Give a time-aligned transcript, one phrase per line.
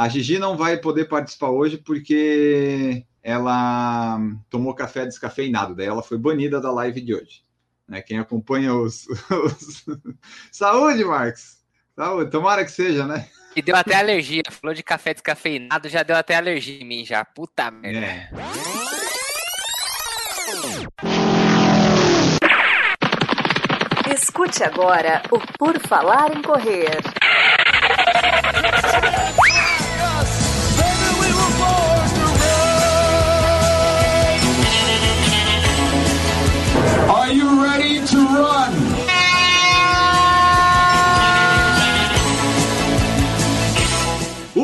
[0.00, 6.16] A Gigi não vai poder participar hoje porque ela tomou café descafeinado, daí ela foi
[6.16, 7.42] banida da live de hoje.
[7.86, 8.00] Né?
[8.00, 9.84] Quem acompanha os, os...
[10.50, 11.58] Saúde, Marcos!
[11.94, 13.28] Saúde, tomara que seja, né?
[13.54, 14.42] E deu até alergia.
[14.50, 17.22] Falou de café descafeinado, já deu até alergia em mim já.
[17.22, 18.06] Puta merda.
[18.06, 18.30] É.
[24.14, 27.02] Escute agora o Por Falar em Correr.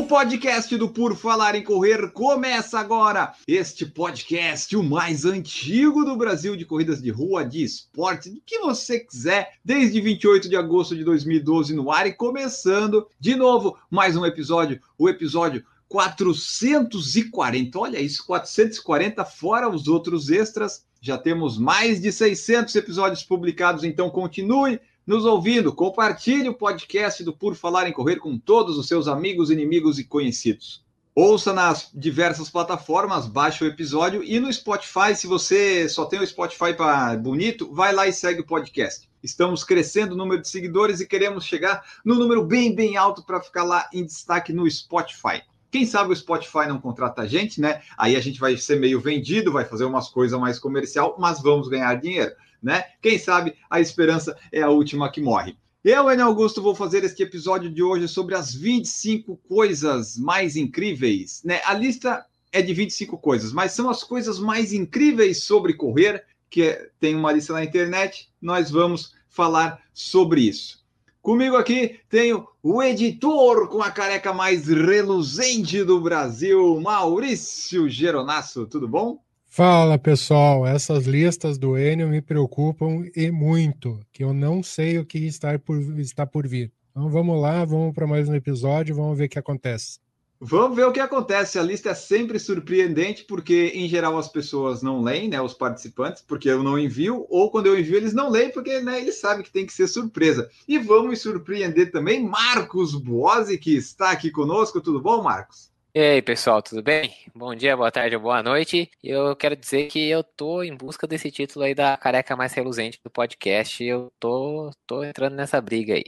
[0.06, 3.34] Podcast do Por Falar em Correr começa agora.
[3.46, 8.60] Este podcast, o mais antigo do Brasil de corridas de rua, de esporte, do que
[8.60, 14.16] você quiser, desde 28 de agosto de 2012 no ar e começando de novo mais
[14.16, 17.76] um episódio, o episódio 440.
[17.76, 20.84] Olha isso, 440 fora os outros extras.
[21.00, 25.72] Já temos mais de 600 episódios publicados, então continue nos ouvindo.
[25.72, 30.04] Compartilhe o podcast do Por Falar em Correr com todos os seus amigos, inimigos e
[30.04, 30.84] conhecidos.
[31.14, 36.26] Ouça nas diversas plataformas, baixe o episódio e no Spotify, se você só tem o
[36.26, 39.08] Spotify para bonito, vai lá e segue o podcast.
[39.22, 43.40] Estamos crescendo o número de seguidores e queremos chegar no número bem, bem alto para
[43.40, 45.42] ficar lá em destaque no Spotify.
[45.70, 47.80] Quem sabe o Spotify não contrata a gente, né?
[47.96, 51.68] Aí a gente vai ser meio vendido, vai fazer umas coisas mais comercial, mas vamos
[51.68, 52.32] ganhar dinheiro
[52.66, 52.84] né?
[53.00, 55.56] Quem sabe a esperança é a última que morre.
[55.84, 61.42] Eu, Enio Augusto, vou fazer este episódio de hoje sobre as 25 coisas mais incríveis,
[61.44, 61.60] né?
[61.64, 66.62] A lista é de 25 coisas, mas são as coisas mais incríveis sobre correr, que
[66.64, 70.84] é, tem uma lista na internet, nós vamos falar sobre isso.
[71.22, 78.88] Comigo aqui tenho o editor com a careca mais reluzente do Brasil, Maurício Geronasso, tudo
[78.88, 79.20] bom?
[79.56, 85.06] Fala pessoal, essas listas do Enio me preocupam e muito, que eu não sei o
[85.06, 86.70] que está por, está por vir.
[86.90, 89.98] Então vamos lá, vamos para mais um episódio, vamos ver o que acontece.
[90.38, 91.58] Vamos ver o que acontece.
[91.58, 95.40] A lista é sempre surpreendente, porque em geral as pessoas não leem, né?
[95.40, 99.00] Os participantes, porque eu não envio, ou quando eu envio, eles não leem, porque né,
[99.00, 100.50] eles sabem que tem que ser surpresa.
[100.68, 104.82] E vamos surpreender também Marcos Boazzi, que está aqui conosco.
[104.82, 105.74] Tudo bom, Marcos?
[105.96, 107.10] E aí, pessoal, tudo bem?
[107.34, 108.90] Bom dia, boa tarde boa noite.
[109.02, 113.00] Eu quero dizer que eu tô em busca desse título aí da careca mais reluzente
[113.02, 113.82] do podcast.
[113.82, 116.04] Eu tô, tô entrando nessa briga aí.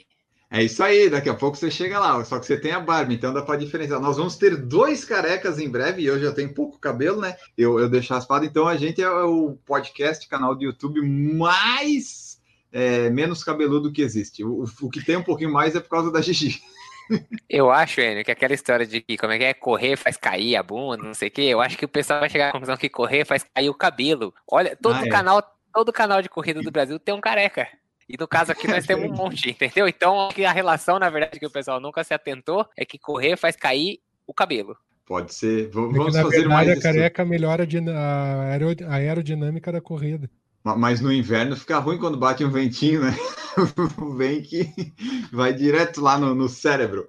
[0.51, 3.15] É isso aí, daqui a pouco você chega lá, só que você tem a barba,
[3.15, 3.99] então dá para diferenciar.
[3.99, 7.35] Nós vamos ter dois carecas em breve, e eu já tenho pouco cabelo, né?
[7.57, 12.39] Eu, eu deixo raspado, então a gente é o podcast, canal do YouTube mais
[12.71, 14.45] é, menos cabeludo que existe.
[14.45, 16.61] O, o que tem um pouquinho mais é por causa da Gigi.
[17.49, 20.57] Eu acho, Enio, que aquela história de que como é que é correr faz cair
[20.57, 22.77] a bunda, não sei o quê, eu acho que o pessoal vai chegar à conclusão
[22.77, 24.35] que correr faz cair o cabelo.
[24.51, 25.09] Olha, todo ah, é.
[25.09, 25.43] canal,
[25.73, 27.69] todo canal de corrida do Brasil tem um careca.
[28.09, 29.87] E no caso aqui nós temos um monte, entendeu?
[29.87, 33.57] Então a relação, na verdade, que o pessoal nunca se atentou é que correr faz
[33.57, 34.77] cair o cabelo.
[35.07, 35.71] Pode ser.
[35.71, 36.69] Vamos, Porque, fazer verdade, mais.
[36.69, 37.67] A careca melhora
[37.97, 40.31] a aerodinâmica da corrida.
[40.65, 43.17] Mas no inverno fica ruim quando bate um ventinho, né?
[44.17, 44.73] Vem que
[45.33, 47.09] vai direto lá no, no cérebro.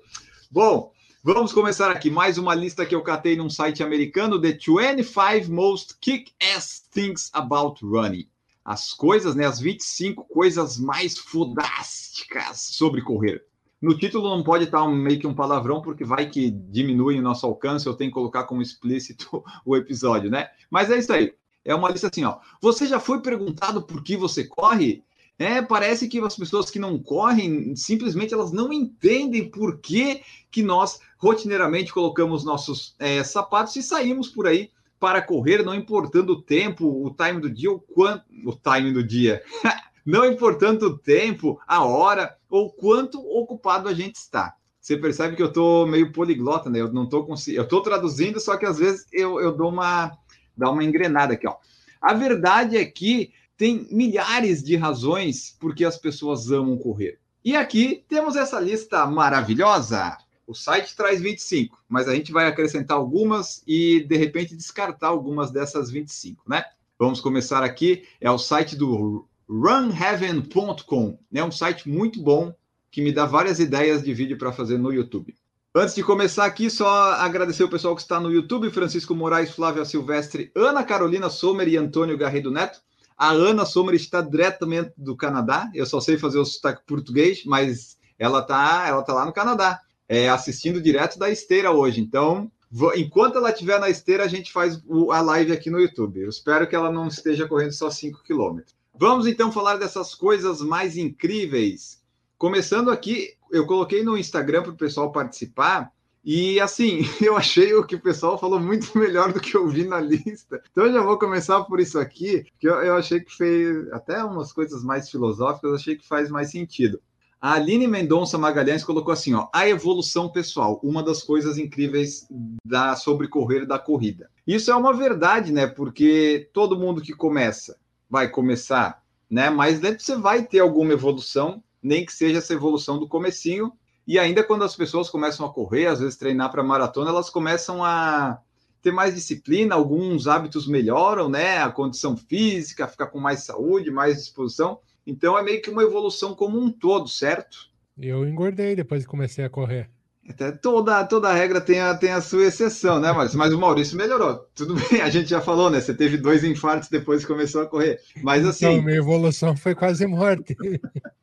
[0.49, 0.91] Bom,
[1.23, 2.09] vamos começar aqui.
[2.09, 7.85] Mais uma lista que eu catei num site americano: The 25 Most Kick-Ass Things About
[7.85, 8.27] Running.
[8.63, 9.45] As coisas, né?
[9.45, 13.43] As 25 coisas mais fodásticas sobre correr.
[13.81, 17.21] No título não pode estar um, meio que um palavrão, porque vai que diminui o
[17.21, 20.49] nosso alcance, eu tenho que colocar como explícito o episódio, né?
[20.69, 21.33] Mas é isso aí.
[21.63, 22.39] É uma lista assim, ó.
[22.61, 25.03] Você já foi perguntado por que você corre?
[25.37, 30.21] É, parece que as pessoas que não correm, simplesmente elas não entendem por que,
[30.51, 36.33] que nós rotineiramente colocamos nossos é, sapatos e saímos por aí para correr, não importando
[36.33, 38.25] o tempo, o time do dia, o quanto.
[38.45, 39.41] O time do dia.
[40.05, 44.55] não importando o tempo, a hora ou quanto ocupado a gente está.
[44.81, 46.81] Você percebe que eu estou meio poliglota, né?
[46.81, 47.61] Eu não estou conseguindo.
[47.61, 50.17] Eu estou traduzindo, só que às vezes eu, eu dou uma
[50.59, 51.55] dar uma engrenada aqui, ó.
[52.01, 57.19] A verdade é que tem milhares de razões por que as pessoas amam correr.
[57.43, 60.17] E aqui temos essa lista maravilhosa.
[60.45, 65.51] O site traz 25, mas a gente vai acrescentar algumas e de repente descartar algumas
[65.51, 66.63] dessas 25, né?
[66.97, 68.03] Vamos começar aqui.
[68.19, 71.19] É o site do runheaven.com.
[71.33, 72.53] É um site muito bom
[72.91, 75.35] que me dá várias ideias de vídeo para fazer no YouTube.
[75.75, 79.85] Antes de começar aqui, só agradecer o pessoal que está no YouTube: Francisco Moraes, Flávia
[79.85, 82.81] Silvestre, Ana Carolina Sommer e Antônio Garrido Neto.
[83.15, 85.69] A Ana Sommer está diretamente do Canadá.
[85.75, 89.79] Eu só sei fazer o sotaque português, mas ela está ela tá lá no Canadá.
[90.07, 92.01] é, assistindo direto da esteira hoje.
[92.01, 92.51] Então,
[92.95, 94.81] enquanto ela estiver na esteira, a gente faz
[95.11, 96.21] a live aqui no YouTube.
[96.21, 98.75] Eu espero que ela não esteja correndo só 5 quilômetros.
[98.95, 101.98] Vamos então falar dessas coisas mais incríveis.
[102.39, 105.91] Começando aqui, eu coloquei no Instagram para o pessoal participar.
[106.23, 109.83] E assim, eu achei o que o pessoal falou muito melhor do que eu vi
[109.83, 110.63] na lista.
[110.71, 114.23] Então eu já vou começar por isso aqui, que eu, eu achei que fez até
[114.23, 117.01] umas coisas mais filosóficas, achei que faz mais sentido.
[117.41, 122.25] A Aline Mendonça Magalhães colocou assim: ó, a evolução pessoal, uma das coisas incríveis
[122.63, 124.29] da sobre correr da corrida.
[124.47, 125.67] Isso é uma verdade, né?
[125.67, 127.77] Porque todo mundo que começa
[128.09, 129.49] vai começar, né?
[129.49, 133.71] Mas dentro você vai ter alguma evolução, nem que seja essa evolução do comecinho.
[134.07, 137.83] E ainda quando as pessoas começam a correr, às vezes treinar para maratona, elas começam
[137.83, 138.39] a
[138.81, 141.59] ter mais disciplina, alguns hábitos melhoram, né?
[141.59, 144.79] A condição física, ficar com mais saúde, mais disposição.
[145.05, 147.69] Então é meio que uma evolução como um todo, certo?
[147.97, 149.89] Eu engordei depois que comecei a correr.
[150.29, 153.37] Até toda, toda regra tem a, tem a sua exceção, né, Maurício?
[153.37, 154.47] Mas o Maurício melhorou.
[154.53, 155.81] Tudo bem, a gente já falou, né?
[155.81, 157.99] Você teve dois infartos depois que começou a correr.
[158.21, 158.65] Mas assim.
[158.65, 160.55] Então, minha evolução foi quase morte.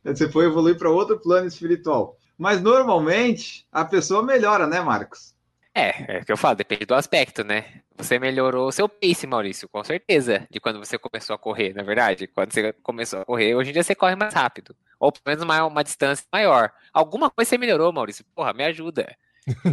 [0.05, 2.19] Você foi evoluir para outro plano espiritual.
[2.37, 5.35] Mas normalmente a pessoa melhora, né, Marcos?
[5.75, 7.65] É, é o que eu falo, depende do aspecto, né?
[7.97, 11.83] Você melhorou o seu pace, Maurício, com certeza, de quando você começou a correr, na
[11.83, 12.27] é verdade.
[12.27, 14.75] Quando você começou a correr, hoje em dia você corre mais rápido.
[14.99, 16.73] Ou pelo menos uma, uma distância maior.
[16.93, 18.25] Alguma coisa você melhorou, Maurício.
[18.35, 19.17] Porra, me ajuda.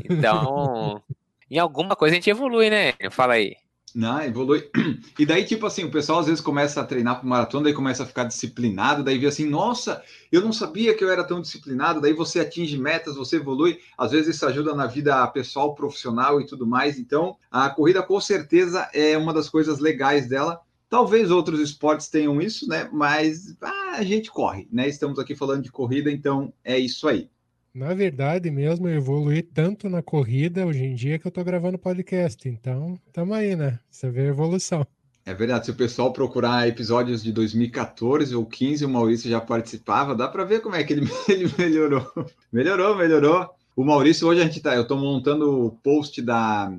[0.10, 1.02] Então,
[1.50, 2.94] em alguma coisa a gente evolui, né?
[3.10, 3.56] Fala aí.
[3.94, 4.70] Não, evolui.
[5.20, 8.02] E daí, tipo assim, o pessoal às vezes começa a treinar para maratona, daí começa
[8.02, 12.02] a ficar disciplinado, daí vê assim, nossa, eu não sabia que eu era tão disciplinado,
[12.02, 16.48] daí você atinge metas, você evolui, às vezes isso ajuda na vida pessoal, profissional e
[16.48, 16.98] tudo mais.
[16.98, 20.60] Então, a corrida com certeza é uma das coisas legais dela.
[20.94, 22.88] Talvez outros esportes tenham isso, né?
[22.94, 24.88] Mas ah, a gente corre, né?
[24.88, 27.28] Estamos aqui falando de corrida, então é isso aí.
[27.74, 31.80] Na verdade mesmo, eu evoluí tanto na corrida hoje em dia que eu tô gravando
[31.80, 32.48] podcast.
[32.48, 33.80] Então, tamo aí, né?
[33.90, 34.86] Você vê a evolução.
[35.26, 40.14] É verdade, se o pessoal procurar episódios de 2014 ou 15, o Maurício já participava,
[40.14, 42.08] dá para ver como é que ele, ele melhorou.
[42.52, 43.50] melhorou, melhorou.
[43.76, 46.72] O Maurício, hoje a gente tá, eu tô montando o post da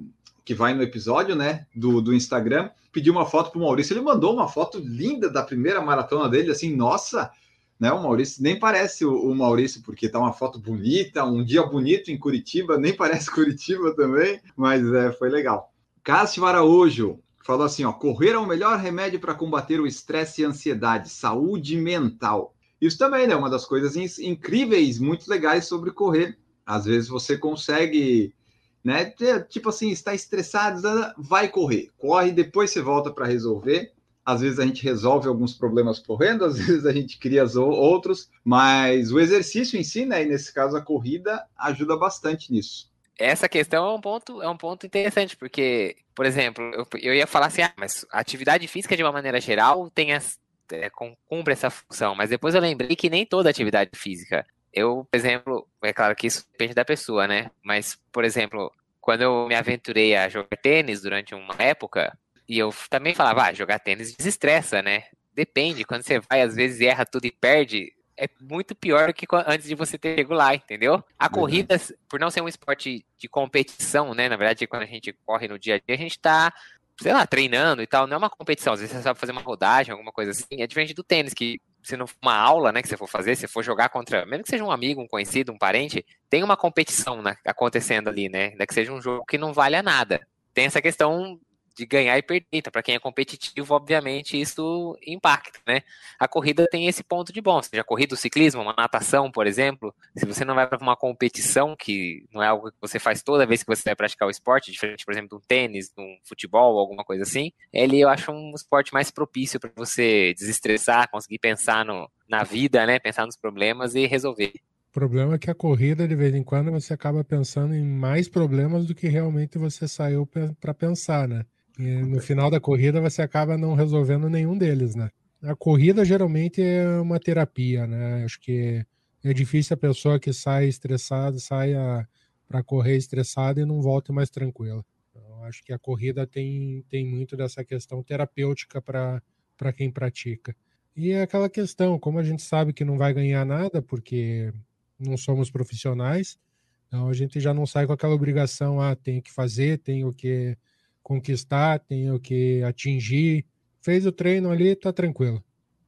[0.45, 4.35] que vai no episódio, né, do, do Instagram, pedi uma foto pro Maurício, ele mandou
[4.35, 7.31] uma foto linda da primeira maratona dele, assim, nossa,
[7.79, 7.91] né?
[7.93, 12.11] O Maurício nem parece o, o, Maurício, porque tá uma foto bonita, um dia bonito
[12.11, 15.73] em Curitiba, nem parece Curitiba também, mas é, foi legal.
[16.03, 20.45] Cássio Araújo falou assim: ó, correr é o melhor remédio para combater o estresse e
[20.45, 22.55] ansiedade, saúde mental.
[22.81, 26.39] Isso também é né, uma das coisas incríveis, muito legais sobre correr.
[26.67, 28.35] Às vezes você consegue,
[28.85, 29.13] né?
[29.49, 30.83] Tipo assim, está estressado,
[31.17, 33.93] vai correr, corre, depois você volta para resolver
[34.25, 39.13] às vezes a gente resolve alguns problemas correndo, às vezes a gente cria outros, mas
[39.13, 42.91] o exercício em si, né, e nesse caso a corrida, ajuda bastante nisso.
[43.19, 47.27] Essa questão é um ponto, é um ponto interessante, porque, por exemplo, eu, eu ia
[47.27, 50.39] falar assim, ah, mas a atividade física, de uma maneira geral, tem as,
[50.73, 50.91] é,
[51.29, 54.45] cumpre essa função, mas depois eu lembrei que nem toda atividade física.
[54.75, 57.49] Eu, por exemplo, é claro que isso depende da pessoa, né?
[57.63, 62.19] Mas, por exemplo, quando eu me aventurei a jogar tênis durante uma época,
[62.49, 65.05] e eu também falava, ah, jogar tênis desestressa, né?
[65.33, 69.27] Depende, quando você vai, às vezes erra tudo e perde, é muito pior do que
[69.47, 71.03] antes de você ter lá, entendeu?
[71.19, 74.29] A corrida, por não ser um esporte de competição, né?
[74.29, 76.53] Na verdade, quando a gente corre no dia a dia, a gente tá,
[77.01, 78.07] sei lá, treinando e tal.
[78.07, 80.63] Não é uma competição, às vezes você sabe fazer uma rodagem, alguma coisa assim.
[80.63, 83.47] É diferente do tênis, que se não uma aula, né, que você for fazer, se
[83.47, 87.23] for jogar contra, mesmo que seja um amigo, um conhecido, um parente, tem uma competição
[87.23, 88.47] né, acontecendo ali, né?
[88.47, 90.27] Ainda que seja um jogo que não vale a nada.
[90.55, 91.39] Tem essa questão
[91.77, 92.47] de ganhar e perder.
[92.53, 95.83] Então, para quem é competitivo, obviamente isso impacta, né?
[96.19, 97.61] A corrida tem esse ponto de bom.
[97.63, 99.95] Seja corrida, o ciclismo, uma natação, por exemplo.
[100.17, 103.47] Se você não vai para uma competição, que não é algo que você faz toda
[103.47, 106.17] vez que você vai praticar o esporte, diferente, por exemplo, de um tênis, de um
[106.25, 111.39] futebol, alguma coisa assim, ele eu acho um esporte mais propício para você desestressar, conseguir
[111.39, 112.99] pensar no, na vida, né?
[112.99, 114.53] Pensar nos problemas e resolver.
[114.91, 118.29] O problema é que a corrida, de vez em quando, você acaba pensando em mais
[118.29, 120.25] problemas do que realmente você saiu
[120.61, 121.45] para pensar, né?
[121.79, 125.11] E no final da corrida você acaba não resolvendo nenhum deles, né?
[125.43, 128.25] A corrida geralmente é uma terapia, né?
[128.25, 128.85] Acho que
[129.23, 132.09] é difícil a pessoa que sai estressada, saia
[132.47, 134.85] para correr estressada e não volte mais tranquila.
[135.11, 140.55] Então, acho que a corrida tem, tem muito dessa questão terapêutica para quem pratica.
[140.97, 144.53] E é aquela questão, como a gente sabe que não vai ganhar nada, porque
[144.99, 146.39] não somos profissionais,
[146.87, 150.57] então a gente já não sai com aquela obrigação, ah, tenho que fazer, tenho que
[151.05, 153.47] conquistar, tenho que atingir.
[153.83, 155.45] Fez o treino ali, tá tranquilo.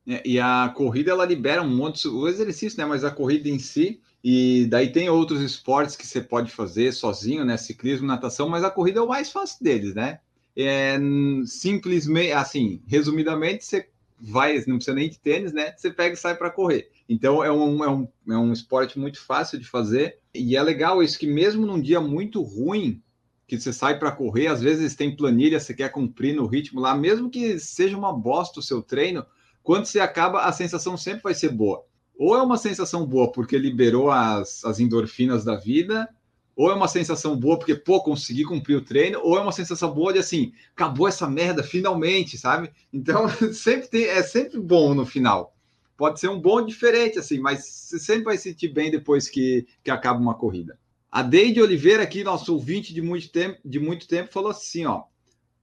[0.08, 2.84] É, e a corrida ela libera um monte, o exercício, né?
[2.86, 7.44] Mas a corrida em si, E daí tem outros esportes que você pode fazer sozinho,
[7.44, 7.56] né?
[7.56, 10.20] Ciclismo, natação, mas a corrida é o mais fácil deles, né?
[10.56, 10.98] É,
[11.44, 15.74] simplesmente, assim, resumidamente, você vai, não precisa nem de tênis, né?
[15.76, 16.90] Você pega e sai para correr.
[17.08, 20.18] Então é um, é, um, é um esporte muito fácil de fazer.
[20.34, 23.02] E é legal isso que mesmo num dia muito ruim,
[23.46, 26.96] que você sai para correr, às vezes tem planilha, você quer cumprir no ritmo lá,
[26.96, 29.24] mesmo que seja uma bosta o seu treino,
[29.62, 31.84] quando você acaba, a sensação sempre vai ser boa.
[32.18, 36.08] Ou é uma sensação boa porque liberou as, as endorfinas da vida,
[36.56, 39.92] ou é uma sensação boa porque, pô, consegui cumprir o treino, ou é uma sensação
[39.92, 42.70] boa de assim, acabou essa merda, finalmente, sabe?
[42.92, 45.54] Então, sempre tem, é sempre bom no final.
[45.96, 49.66] Pode ser um bom diferente, assim, mas você sempre vai se sentir bem depois que,
[49.84, 50.78] que acaba uma corrida.
[51.16, 55.04] A Deide Oliveira, aqui, nosso ouvinte de muito tempo, de muito tempo, falou assim: ó,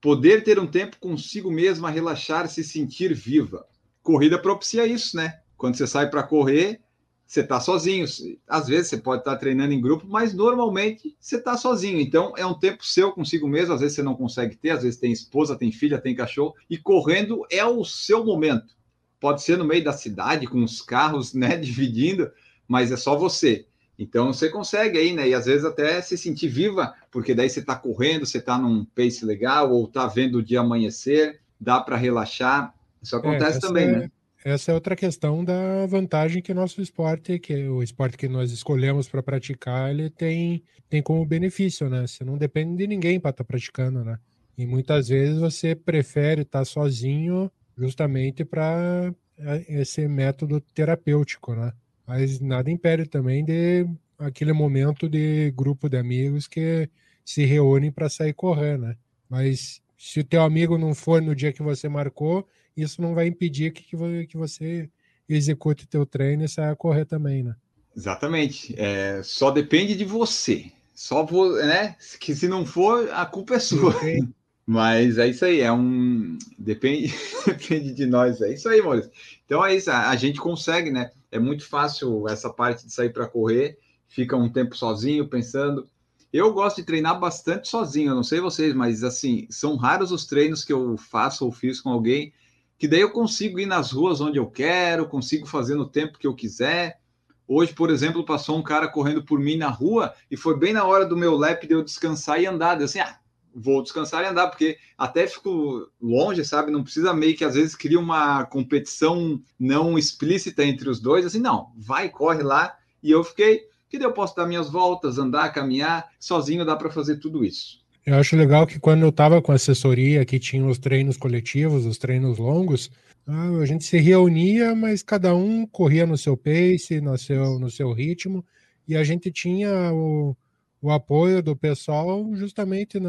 [0.00, 3.64] poder ter um tempo consigo mesma, relaxar, se sentir viva.
[4.02, 5.38] Corrida propicia isso, né?
[5.56, 6.80] Quando você sai para correr,
[7.24, 8.04] você está sozinho.
[8.48, 12.00] Às vezes você pode estar tá treinando em grupo, mas normalmente você está sozinho.
[12.00, 13.74] Então é um tempo seu consigo mesmo.
[13.74, 16.76] Às vezes você não consegue ter, às vezes tem esposa, tem filha, tem cachorro, e
[16.76, 18.74] correndo é o seu momento.
[19.20, 22.28] Pode ser no meio da cidade, com os carros, né, dividindo,
[22.66, 23.68] mas é só você.
[23.98, 25.28] Então você consegue aí, né?
[25.28, 28.84] E às vezes até se sentir viva, porque daí você está correndo, você está num
[28.84, 32.74] pace legal, ou está vendo o dia amanhecer, dá para relaxar.
[33.02, 34.10] Isso acontece é, também, é, né?
[34.44, 38.50] Essa é outra questão da vantagem que nosso esporte, que é o esporte que nós
[38.50, 42.06] escolhemos para praticar, ele tem, tem como benefício, né?
[42.06, 44.18] Você não depende de ninguém para estar tá praticando, né?
[44.56, 51.72] E muitas vezes você prefere estar tá sozinho justamente para é, esse método terapêutico, né?
[52.06, 53.86] Mas nada impede também de
[54.18, 56.88] aquele momento de grupo de amigos que
[57.24, 58.96] se reúnem para sair correr, né?
[59.28, 62.46] Mas se o teu amigo não for no dia que você marcou,
[62.76, 63.82] isso não vai impedir que,
[64.26, 64.90] que você
[65.28, 67.54] execute o teu treino e saia correr também, né?
[67.96, 68.74] Exatamente.
[68.78, 70.70] É, só depende de você.
[70.94, 71.26] Só
[71.64, 71.96] né?
[72.20, 73.94] Que se não for, a culpa é sua.
[74.66, 76.38] Mas é isso aí, é um.
[76.58, 77.12] Depende,
[77.46, 78.40] depende de nós.
[78.40, 79.10] É isso aí, Maurício.
[79.44, 81.10] Então é isso, a, gente consegue, né?
[81.30, 83.78] É muito fácil essa parte de sair para correr,
[84.08, 85.88] fica um tempo sozinho, pensando.
[86.32, 90.26] Eu gosto de treinar bastante sozinho, eu não sei vocês, mas assim, são raros os
[90.26, 92.32] treinos que eu faço ou fiz com alguém,
[92.78, 96.26] que daí eu consigo ir nas ruas onde eu quero, consigo fazer no tempo que
[96.26, 96.98] eu quiser.
[97.46, 100.84] Hoje, por exemplo, passou um cara correndo por mim na rua e foi bem na
[100.84, 102.80] hora do meu lap de eu descansar e andar.
[102.80, 103.16] Eu assim, ah,
[103.54, 106.70] vou descansar e andar, porque até fico longe, sabe?
[106.70, 111.38] Não precisa meio que às vezes cria uma competição não explícita entre os dois, assim,
[111.38, 112.76] não, vai, corre lá.
[113.02, 116.90] E eu fiquei, que daí eu posso dar minhas voltas, andar, caminhar, sozinho dá para
[116.90, 117.82] fazer tudo isso.
[118.04, 121.96] Eu acho legal que quando eu estava com assessoria, que tinha os treinos coletivos, os
[121.96, 122.90] treinos longos,
[123.26, 127.70] ah, a gente se reunia, mas cada um corria no seu pace, no seu, no
[127.70, 128.44] seu ritmo,
[128.86, 130.36] e a gente tinha o,
[130.84, 133.00] o apoio do pessoal justamente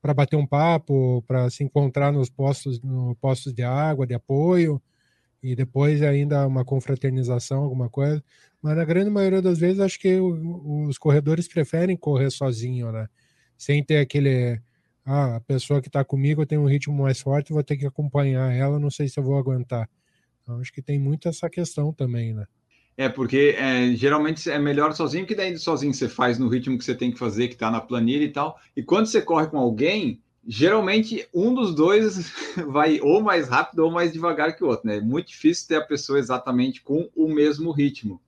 [0.00, 4.80] para bater um papo, para se encontrar nos postos, no postos de água, de apoio,
[5.42, 8.24] e depois ainda uma confraternização, alguma coisa.
[8.62, 13.06] Mas na grande maioria das vezes acho que os corredores preferem correr sozinho, né?
[13.58, 14.58] Sem ter aquele
[15.04, 18.50] ah, a pessoa que está comigo tem um ritmo mais forte, vou ter que acompanhar
[18.54, 19.90] ela, não sei se eu vou aguentar.
[20.42, 22.46] Então, acho que tem muito essa questão também, né?
[22.98, 26.84] É, porque é, geralmente é melhor sozinho, que daí sozinho você faz no ritmo que
[26.84, 28.58] você tem que fazer, que está na planilha e tal.
[28.76, 32.32] E quando você corre com alguém, geralmente um dos dois
[32.66, 34.96] vai ou mais rápido ou mais devagar que o outro, né?
[34.96, 38.20] É muito difícil ter a pessoa exatamente com o mesmo ritmo.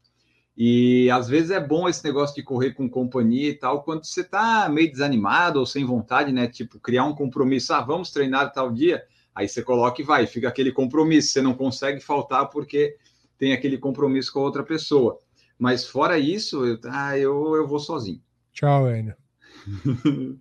[0.57, 4.21] E às vezes é bom esse negócio de correr com companhia e tal, quando você
[4.21, 6.47] está meio desanimado ou sem vontade, né?
[6.47, 9.03] Tipo, criar um compromisso, ah, vamos treinar tal dia,
[9.35, 12.97] aí você coloca e vai, fica aquele compromisso, você não consegue faltar porque
[13.41, 15.19] tem aquele compromisso com a outra pessoa.
[15.59, 18.21] Mas fora isso, eu, ah, eu, eu vou sozinho.
[18.53, 19.15] Tchau, Enio.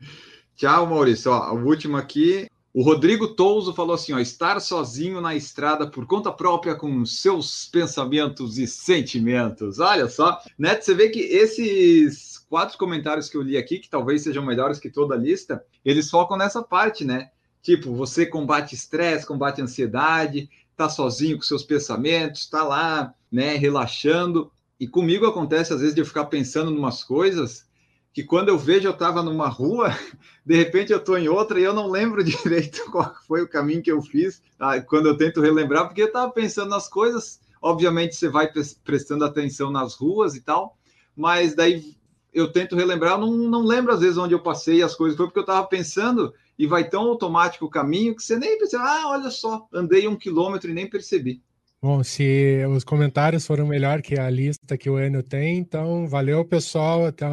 [0.56, 1.32] Tchau, Maurício.
[1.32, 2.48] Ó, o último aqui.
[2.74, 7.66] O Rodrigo Touso falou assim: ó, estar sozinho na estrada por conta própria com seus
[7.66, 9.80] pensamentos e sentimentos.
[9.80, 14.24] Olha só, Neto, você vê que esses quatro comentários que eu li aqui, que talvez
[14.24, 17.32] sejam melhores que toda a lista, eles focam nessa parte, né?
[17.62, 20.50] Tipo, você combate estresse, combate ansiedade,
[20.80, 24.50] tá sozinho com seus pensamentos, está lá, né, relaxando.
[24.80, 27.68] E comigo acontece às vezes de eu ficar pensando em umas coisas
[28.14, 29.94] que quando eu vejo eu estava numa rua,
[30.46, 33.84] de repente eu estou em outra e eu não lembro direito qual foi o caminho
[33.84, 34.80] que eu fiz tá?
[34.82, 37.42] quando eu tento relembrar, porque eu estava pensando nas coisas.
[37.62, 38.50] Obviamente você vai
[38.86, 40.78] prestando atenção nas ruas e tal,
[41.14, 41.94] mas daí
[42.34, 45.26] eu tento relembrar, eu não, não lembro às vezes onde eu passei as coisas, foi
[45.26, 49.08] porque eu estava pensando e vai tão automático o caminho que você nem percebe, ah,
[49.08, 51.42] olha só, andei um quilômetro e nem percebi.
[51.82, 56.44] Bom, se os comentários foram melhor que a lista que o Enio tem, então valeu,
[56.44, 57.06] pessoal.
[57.06, 57.26] Até,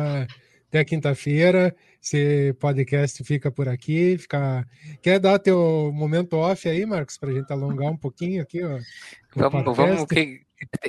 [0.68, 1.74] até quinta-feira.
[2.00, 4.16] Esse podcast fica por aqui.
[4.16, 4.64] Fica...
[5.02, 8.62] Quer dar teu momento off aí, Marcos, para a gente alongar um pouquinho aqui?
[8.62, 8.78] Ó,
[9.34, 10.04] vamos, vamos.
[10.04, 10.42] Que...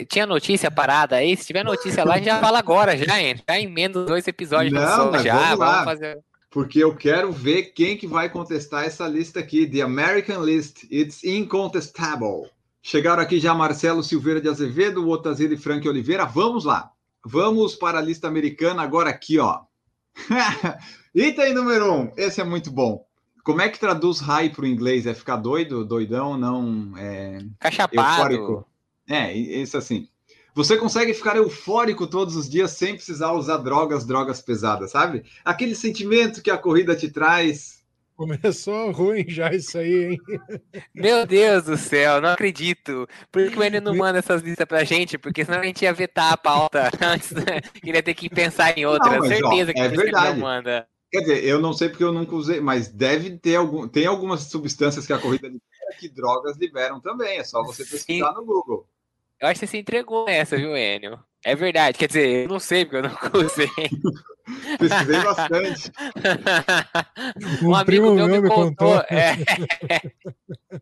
[0.08, 1.36] Tinha notícia parada aí?
[1.36, 3.42] Se tiver notícia lá, a gente já fala agora, já, hein?
[3.50, 5.56] Já emenda dois episódios Não, já.
[5.56, 9.82] Vamos, vamos fazer porque eu quero ver quem que vai contestar essa lista aqui, The
[9.82, 10.84] American List.
[10.92, 12.50] It's incontestable.
[12.82, 16.26] Chegaram aqui já Marcelo Silveira de Azevedo, Otazir e Frank Oliveira.
[16.26, 16.92] Vamos lá.
[17.26, 19.62] Vamos para a lista americana agora aqui, ó.
[21.14, 22.12] Item número um.
[22.16, 23.06] Esse é muito bom.
[23.44, 25.06] Como é que traduz high para o inglês?
[25.06, 26.94] É ficar doido, doidão, não?
[26.98, 27.40] É...
[27.60, 28.34] Cachapado.
[28.34, 28.68] Eufórico.
[29.10, 30.08] É, isso assim.
[30.58, 35.24] Você consegue ficar eufórico todos os dias sem precisar usar drogas, drogas pesadas, sabe?
[35.46, 37.86] Aquele sentimento que a corrida te traz.
[38.16, 40.18] Começou ruim já isso aí, hein?
[40.96, 43.08] Meu Deus do céu, não acredito.
[43.32, 45.16] Por que o Enio não manda essas listas pra gente?
[45.16, 47.62] Porque senão a gente ia vetar a pauta antes, né?
[47.84, 49.12] Iria ter que pensar em outra.
[49.12, 50.40] Não, mas, Certeza ó, que é verdade.
[50.40, 50.88] não manda.
[51.12, 53.88] Quer dizer, eu não sei porque eu nunca usei, mas deve ter algum.
[53.88, 57.38] Tem algumas substâncias que a corrida libera que drogas liberam também.
[57.38, 58.34] É só você pesquisar Sim.
[58.34, 58.88] no Google.
[59.40, 61.20] Eu acho que você se entregou nessa, viu, Enio?
[61.46, 61.98] É verdade.
[61.98, 63.12] Quer dizer, eu não sei, porque eu não
[63.46, 63.70] usei.
[64.80, 65.92] Pesquisei bastante.
[67.64, 68.72] um, um amigo meu, me contou.
[68.72, 68.96] contou.
[69.10, 69.38] É.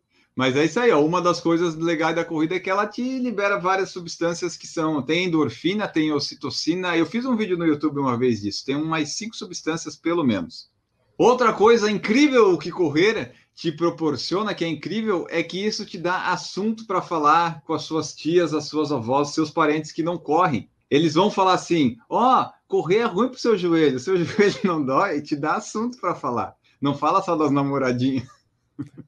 [0.34, 1.02] Mas é isso aí, ó.
[1.02, 5.02] Uma das coisas legais da corrida é que ela te libera várias substâncias que são.
[5.02, 6.96] Tem endorfina, tem ocitocina.
[6.96, 8.64] Eu fiz um vídeo no YouTube uma vez disso.
[8.64, 10.70] Tem umas cinco substâncias, pelo menos.
[11.16, 16.26] Outra coisa incrível que correr te proporciona, que é incrível, é que isso te dá
[16.26, 20.68] assunto para falar com as suas tias, as suas avós, seus parentes que não correm.
[20.90, 24.84] Eles vão falar assim: ó, oh, correr é ruim pro seu joelho, seu joelho não
[24.84, 26.54] dói, te dá assunto para falar.
[26.80, 28.28] Não fala só das namoradinhas.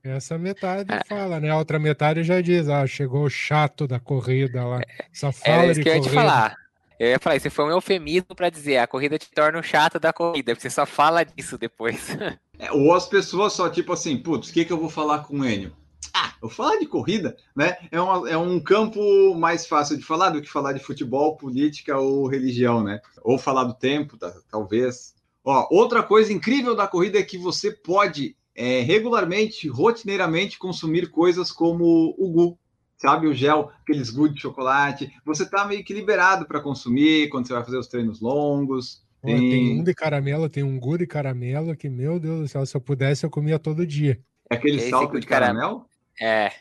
[0.03, 1.05] Essa metade é.
[1.07, 1.51] fala, né?
[1.51, 4.81] A outra metade já diz: ah, chegou o chato da corrida lá.
[5.13, 6.57] Só fala é isso de que eu ia te falar.
[6.99, 10.01] Eu ia falar, isso foi um eufemismo para dizer a corrida te torna o chato
[10.01, 12.17] da corrida, porque você só fala disso depois.
[12.59, 15.41] É, ou as pessoas só, tipo assim, putz, o que, que eu vou falar com
[15.41, 15.73] o Enio?
[16.13, 17.77] Ah, eu falar de corrida, né?
[17.91, 21.97] É, uma, é um campo mais fácil de falar do que falar de futebol, política
[21.99, 23.01] ou religião, né?
[23.23, 25.15] Ou falar do tempo, tá, talvez.
[25.45, 31.53] Ó, outra coisa incrível da corrida é que você pode é, regularmente, rotineiramente, consumir coisas
[31.53, 32.59] como o gu,
[32.97, 35.13] sabe, o gel, aqueles gu de chocolate.
[35.25, 39.03] Você tá meio que liberado para consumir quando você vai fazer os treinos longos.
[39.23, 39.51] Tem...
[39.51, 39.81] tem...
[39.81, 42.81] um de caramelo, tem um gu de caramelo que, meu Deus do céu, se eu
[42.81, 44.19] pudesse, eu comia todo dia.
[44.51, 45.87] É aquele Esse salto de caramelo?
[46.21, 46.53] É.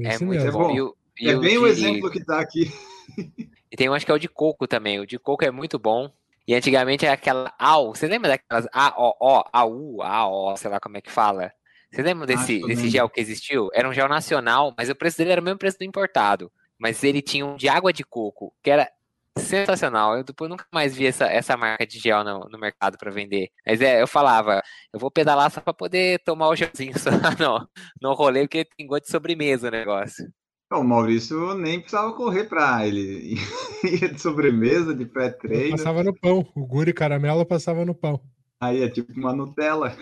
[0.00, 0.58] Esse é muito mesmo.
[0.58, 0.74] bom.
[0.74, 0.96] E o,
[1.30, 2.72] é bem o, exemplo que tá aqui.
[3.70, 5.00] E tem um, acho que é o de coco também.
[5.00, 6.08] O de coco é muito bom.
[6.46, 7.92] E antigamente era aquela AU.
[7.92, 11.50] Você lembra daquelas AOO, AU, AO, sei lá como é que fala?
[11.90, 13.70] Você lembra desse, desse gel que existiu?
[13.74, 16.52] Era um gel nacional, mas o preço dele era o mesmo preço do importado.
[16.78, 18.88] Mas ele tinha um de água de coco, que era
[19.38, 20.16] sensacional.
[20.16, 23.48] Eu depois nunca mais vi essa, essa marca de gel no, no mercado para vender.
[23.66, 27.68] Mas é, eu falava, eu vou pedalar só para poder tomar o gelzinho só no,
[28.00, 30.24] no rolê, porque tem gosto de sobremesa o negócio.
[30.72, 33.36] O Maurício nem precisava correr para ele.
[33.84, 35.76] Ia de sobremesa, de pré-treino.
[35.76, 36.46] Passava no pão.
[36.54, 38.20] O guri caramelo passava no pão.
[38.60, 39.96] Aí é tipo uma Nutella.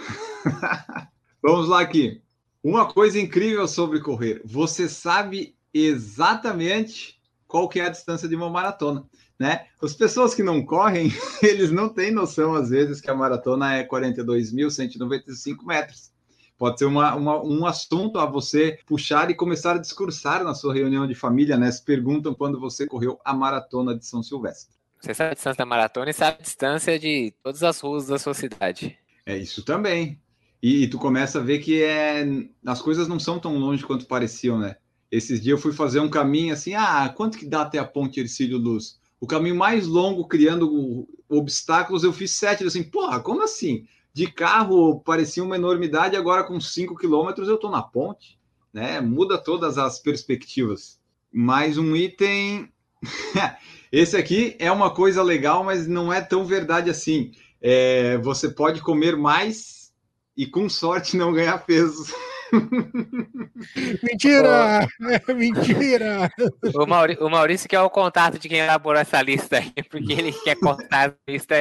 [1.42, 2.22] Vamos lá aqui.
[2.62, 4.40] Uma coisa incrível sobre correr.
[4.44, 9.04] Você sabe exatamente qual que é a distância de uma maratona
[9.42, 9.66] né?
[9.82, 13.84] As pessoas que não correm, eles não têm noção, às vezes, que a maratona é
[13.84, 16.12] 42.195 metros.
[16.56, 20.72] Pode ser uma, uma, um assunto a você puxar e começar a discursar na sua
[20.72, 21.68] reunião de família, né?
[21.72, 24.76] Se perguntam quando você correu a maratona de São Silvestre.
[25.00, 28.20] Você sabe a distância da maratona e sabe a distância de todas as ruas da
[28.20, 28.96] sua cidade.
[29.26, 30.20] É isso também.
[30.62, 32.24] E, e tu começa a ver que é,
[32.64, 34.76] as coisas não são tão longe quanto pareciam, né?
[35.10, 38.20] Esses dias eu fui fazer um caminho assim, ah, quanto que dá até a Ponte
[38.20, 39.01] Ercílio Luz?
[39.22, 42.64] O caminho mais longo criando obstáculos, eu fiz sete.
[42.64, 43.86] Assim, porra, como assim?
[44.12, 48.36] De carro parecia uma enormidade, agora com cinco quilômetros eu estou na ponte,
[48.72, 49.00] né?
[49.00, 50.98] Muda todas as perspectivas.
[51.32, 52.68] Mais um item.
[53.92, 57.30] Esse aqui é uma coisa legal, mas não é tão verdade assim.
[57.60, 59.92] É, você pode comer mais
[60.36, 62.12] e com sorte não ganhar peso.
[64.02, 64.86] mentira!
[65.10, 66.30] É mentira!
[66.74, 70.32] O, Mauri, o Maurício quer o contato de quem elaborou essa lista aí, porque ele
[70.32, 71.54] quer contar a lista.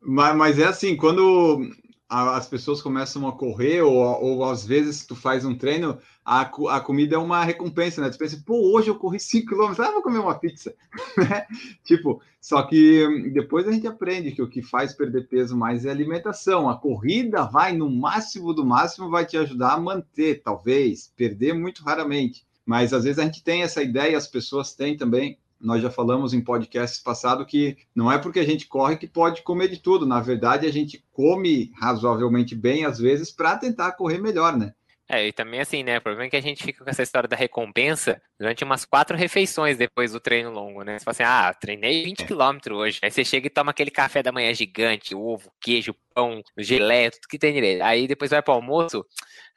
[0.00, 1.68] Mas, mas é assim, quando
[2.12, 6.80] as pessoas começam a correr, ou, ou às vezes tu faz um treino, a, a
[6.80, 8.10] comida é uma recompensa, né?
[8.10, 10.74] Tu pensa, pô, hoje eu corri 5 km, ah, vou comer uma pizza,
[11.16, 11.46] né?
[11.82, 15.90] Tipo, só que depois a gente aprende que o que faz perder peso mais é
[15.90, 16.68] alimentação.
[16.68, 21.82] A corrida vai, no máximo do máximo, vai te ajudar a manter, talvez, perder muito
[21.82, 22.46] raramente.
[22.66, 25.38] Mas às vezes a gente tem essa ideia, as pessoas têm também.
[25.62, 29.42] Nós já falamos em podcasts passado que não é porque a gente corre que pode
[29.42, 30.04] comer de tudo.
[30.04, 34.74] Na verdade, a gente come razoavelmente bem às vezes para tentar correr melhor, né?
[35.08, 35.98] É, e também assim, né?
[35.98, 39.16] O problema é que a gente fica com essa história da recompensa durante umas quatro
[39.16, 40.98] refeições depois do treino longo, né?
[40.98, 42.72] Você fala assim, ah, treinei 20 km é.
[42.72, 43.00] hoje.
[43.02, 47.28] Aí você chega e toma aquele café da manhã gigante, ovo, queijo, pão, geleia, tudo
[47.28, 47.82] que tem direito.
[47.82, 49.04] Aí depois vai pro almoço,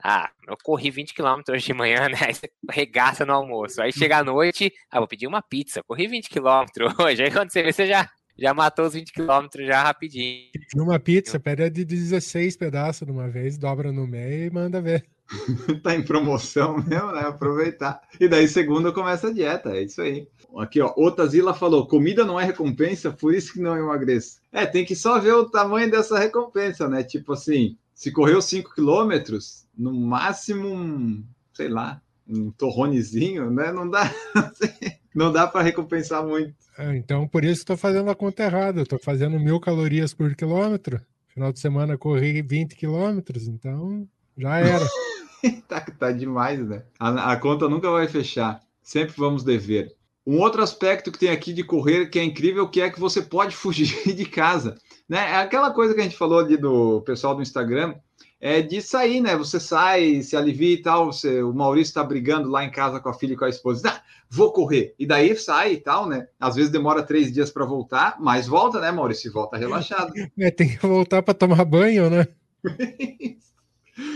[0.04, 2.18] ah, eu corri 20 km hoje de manhã, né?
[2.22, 3.82] Aí você regaça no almoço.
[3.82, 6.66] Aí chega à noite, ah, vou pedir uma pizza, corri 20 km
[7.00, 7.24] hoje.
[7.24, 10.50] Aí quando você vê, você já já matou os 20 km já rapidinho.
[10.76, 15.06] Uma pizza, pede de 16 pedaços de uma vez, dobra no meio e manda ver.
[15.82, 17.22] tá em promoção mesmo, né?
[17.22, 18.02] Aproveitar.
[18.20, 19.70] E daí, segunda, começa a dieta.
[19.70, 20.28] É isso aí.
[20.58, 20.94] Aqui, ó.
[20.96, 24.38] Otazila falou: comida não é recompensa, por isso que não emagreço.
[24.52, 27.04] É, tem que só ver o tamanho dessa recompensa, né?
[27.04, 33.72] Tipo assim, se correu 5 quilômetros, no máximo, um, sei lá, um torronezinho, né?
[33.72, 34.12] Não dá.
[35.14, 36.54] não dá para recompensar muito.
[36.78, 38.82] É, então, por isso estou fazendo a conta errada.
[38.82, 41.02] Estou fazendo mil calorias por quilômetro.
[41.28, 44.08] Final de semana corri 20 quilômetros, então
[44.38, 44.86] já era.
[45.68, 46.84] tá, tá demais, né?
[47.00, 48.60] A, a conta nunca vai fechar.
[48.82, 49.96] Sempre vamos dever.
[50.26, 53.22] Um outro aspecto que tem aqui de correr que é incrível, que é que você
[53.22, 54.78] pode fugir de casa.
[55.08, 55.20] Né?
[55.20, 57.96] É aquela coisa que a gente falou ali do pessoal do Instagram,
[58.40, 59.36] é de sair, né?
[59.36, 61.12] Você sai, se alivia e tal.
[61.12, 63.90] Você, o Maurício está brigando lá em casa com a filha e com a esposa.
[63.90, 64.94] Ah, vou correr.
[65.00, 66.28] E daí sai e tal, né?
[66.40, 69.32] Às vezes demora três dias para voltar, mas volta, né, Maurício?
[69.32, 70.14] Volta relaxado.
[70.38, 72.28] É, tem que voltar para tomar banho, né?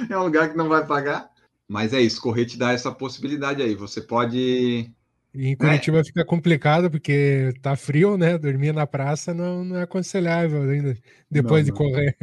[0.09, 1.29] É um lugar que não vai pagar.
[1.67, 3.75] Mas é isso, correr te dá essa possibilidade aí.
[3.75, 4.91] Você pode.
[5.33, 6.03] E em Curitiba é.
[6.03, 8.37] fica complicado porque tá frio, né?
[8.37, 10.97] Dormir na praça não, não é aconselhável ainda
[11.29, 12.17] depois não, de correr.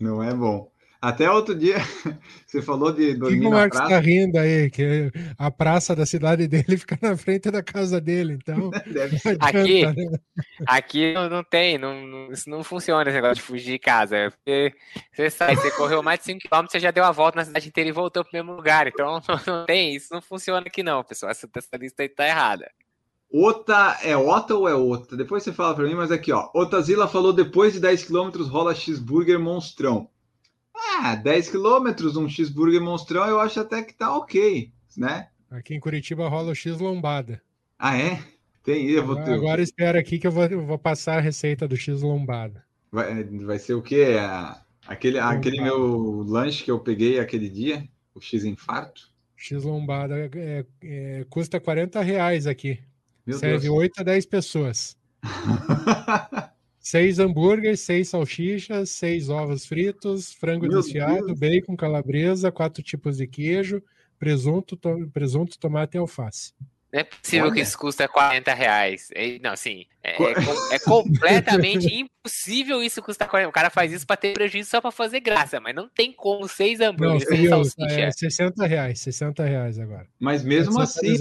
[0.00, 0.70] Não é bom.
[1.00, 1.76] Até outro dia,
[2.46, 6.48] você falou de dormir que o Marcos está rindo aí, que a praça da cidade
[6.48, 8.70] dele fica na frente da casa dele, então...
[9.40, 10.18] Adianta, aqui, né?
[10.66, 14.32] aqui não, tem, não, isso não funciona esse negócio de fugir de casa.
[14.44, 14.72] Você,
[15.12, 17.90] você sai, você correu mais de 5km, você já deu a volta na cidade inteira
[17.90, 21.30] e voltou para o mesmo lugar, então não, tem, isso não funciona aqui não, pessoal,
[21.30, 22.70] essa, essa lista aí tá errada.
[23.32, 25.16] Ota é Ota ou é Ota?
[25.16, 26.48] Depois você fala para mim, mas aqui, ó.
[26.54, 30.08] Otazila falou depois de 10 km rola cheeseburger monstrão.
[30.76, 35.28] Ah, 10 quilômetros, um cheeseburger monstrão, eu acho até que tá ok, né?
[35.50, 37.40] Aqui em Curitiba rola o X lombada.
[37.78, 38.22] Ah, é?
[38.62, 39.32] Tem, eu vou ter...
[39.32, 42.64] Agora espera aqui que eu vou, eu vou, passar a receita do X lombada.
[42.90, 44.16] Vai, vai ser o quê?
[44.86, 49.08] Aquele, aquele meu lanche que eu peguei aquele dia, o X infarto?
[49.36, 52.80] X lombada é, é, custa 40 reais aqui.
[53.24, 53.76] Meu Serve Deus.
[53.76, 54.96] 8 a 10 pessoas.
[56.88, 61.36] Seis hambúrgueres, seis salsichas, seis ovos fritos, frango Meu desfiado, Deus.
[61.40, 63.82] bacon, calabresa, quatro tipos de queijo,
[64.20, 66.54] presunto, to presunto, tomate e alface.
[66.92, 67.54] Não é possível Olha.
[67.54, 69.08] que isso custa 40 reais.
[69.16, 74.06] É, não, assim, é, é, é completamente impossível isso custar 40 O cara faz isso
[74.06, 77.48] para ter prejuízo só para fazer graça, mas não tem como seis hambúrgueres, não, seis
[77.48, 77.98] salsichas.
[77.98, 80.06] É 60 reais, 60 reais agora.
[80.20, 81.16] Mas mesmo assim,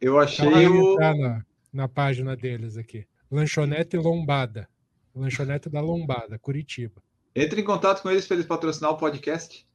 [0.00, 0.96] eu achei o...
[0.96, 3.06] Na, na página deles aqui.
[3.30, 4.68] Lanchonete Lombada.
[5.14, 7.02] Lanchonete da Lombada, Curitiba.
[7.34, 9.66] Entre em contato com eles para eles patrocinar o podcast.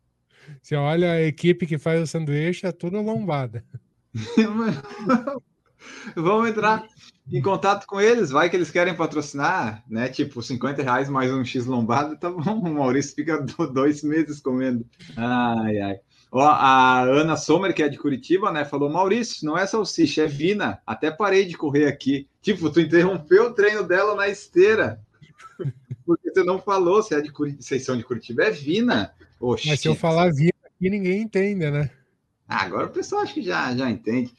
[0.61, 3.63] Você olha a equipe que faz o sanduíche, é tudo lombada.
[6.15, 6.87] Vamos entrar
[7.31, 10.09] em contato com eles, vai que eles querem patrocinar, né?
[10.09, 12.59] Tipo, 50 reais mais um X lombado, tá bom.
[12.59, 13.37] O Maurício fica
[13.73, 14.85] dois meses comendo.
[15.15, 15.99] Ai, ai.
[16.31, 20.27] Ó, a Ana Sommer, que é de Curitiba, né, falou: Maurício, não é salsicha, é
[20.27, 20.81] vina.
[20.87, 22.25] Até parei de correr aqui.
[22.41, 25.01] Tipo, tu interrompeu o treino dela na esteira.
[26.05, 29.13] Porque você não falou se é de Curitiba, vocês são de Curitiba, é vina.
[29.39, 29.67] Oxi.
[29.67, 31.89] Mas se eu falar vina aqui, ninguém entende, né?
[32.47, 34.33] Ah, agora o pessoal acho que já, já entende.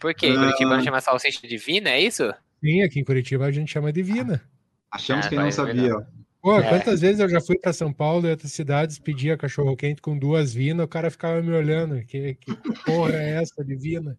[0.00, 0.34] Por quê?
[0.34, 2.32] Curitiba não chama salsicha de vina, é isso?
[2.60, 4.42] Sim, aqui em Curitiba a gente chama de vina.
[4.90, 6.02] Achamos ah, que não sabia, ó.
[6.44, 6.68] Pô, é.
[6.68, 10.18] quantas vezes eu já fui para São Paulo e outras cidades pedia cachorro quente com
[10.18, 12.04] duas vinas, o cara ficava me olhando.
[12.04, 12.54] Que, que
[12.84, 14.18] porra é essa de vina?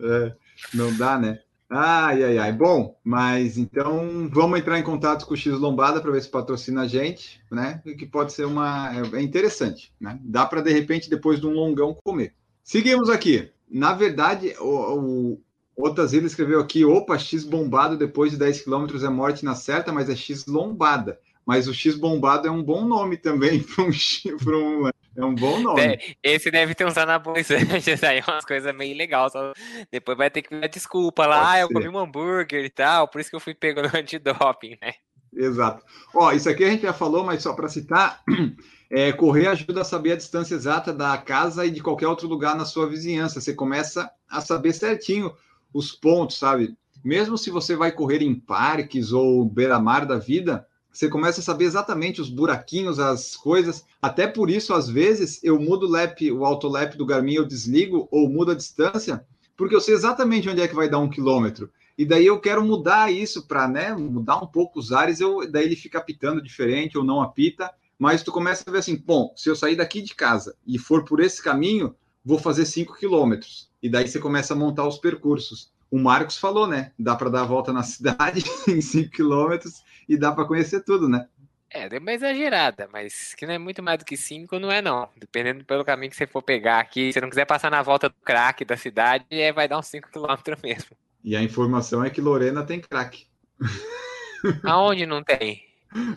[0.00, 0.32] É,
[0.72, 1.38] não dá, né?
[1.68, 2.52] Ai, ai, ai.
[2.54, 6.80] Bom, mas então vamos entrar em contato com o X Lombada para ver se patrocina
[6.80, 7.82] a gente, né?
[7.84, 8.90] Que pode ser uma.
[9.12, 10.18] É, interessante, né?
[10.22, 12.32] Dá para, de repente, depois de um longão, comer.
[12.64, 13.52] Seguimos aqui.
[13.70, 15.42] Na verdade, o, o
[15.78, 20.10] Otazila escreveu aqui: opa, X bombado depois de 10 quilômetros é morte na certa, mas
[20.10, 21.20] é X lombada.
[21.46, 25.60] Mas o X bombado é um bom nome também para um, um, É um bom
[25.60, 25.80] nome.
[25.80, 29.32] É, esse deve ter uns anabolizantes aí, umas coisas meio legais.
[29.32, 29.52] Só...
[29.90, 33.20] Depois vai ter que dar desculpa lá, ah, eu comi um hambúrguer e tal, por
[33.20, 34.94] isso que eu fui pego no antidoping, né?
[35.32, 35.84] Exato.
[36.14, 38.22] Ó, isso aqui a gente já falou, mas só para citar,
[38.90, 42.56] é, correr ajuda a saber a distância exata da casa e de qualquer outro lugar
[42.56, 43.40] na sua vizinhança.
[43.40, 45.32] Você começa a saber certinho
[45.72, 46.76] os pontos, sabe?
[47.04, 51.64] Mesmo se você vai correr em parques ou beira-mar da vida, você começa a saber
[51.64, 53.84] exatamente os buraquinhos, as coisas.
[54.02, 58.08] Até por isso, às vezes, eu mudo o lap, o autolap do Garmin, eu desligo
[58.10, 59.24] ou mudo a distância,
[59.56, 61.70] porque eu sei exatamente onde é que vai dar um quilômetro.
[61.96, 65.64] E daí eu quero mudar isso para né, mudar um pouco os ares, eu, daí
[65.66, 67.70] ele fica apitando diferente ou não apita.
[67.98, 71.04] Mas tu começa a ver assim, bom, se eu sair daqui de casa e for
[71.04, 73.67] por esse caminho, vou fazer 5 quilômetros.
[73.82, 75.72] E daí você começa a montar os percursos.
[75.90, 76.92] O Marcos falou, né?
[76.98, 81.08] Dá para dar a volta na cidade em 5 quilômetros e dá para conhecer tudo,
[81.08, 81.26] né?
[81.70, 84.80] É, deu uma exagerada, mas que não é muito mais do que 5, não é
[84.80, 85.08] não.
[85.16, 88.08] Dependendo pelo caminho que você for pegar aqui, se você não quiser passar na volta
[88.08, 90.96] do crack da cidade, é, vai dar uns 5 quilômetros mesmo.
[91.22, 93.26] E a informação é que Lorena tem crack.
[94.64, 95.62] Aonde não tem?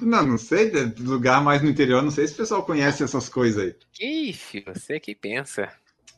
[0.02, 3.64] Não, não sei, lugar mais no interior, não sei se o pessoal conhece essas coisas
[3.64, 3.76] aí.
[3.92, 5.70] Que filho, você que pensa.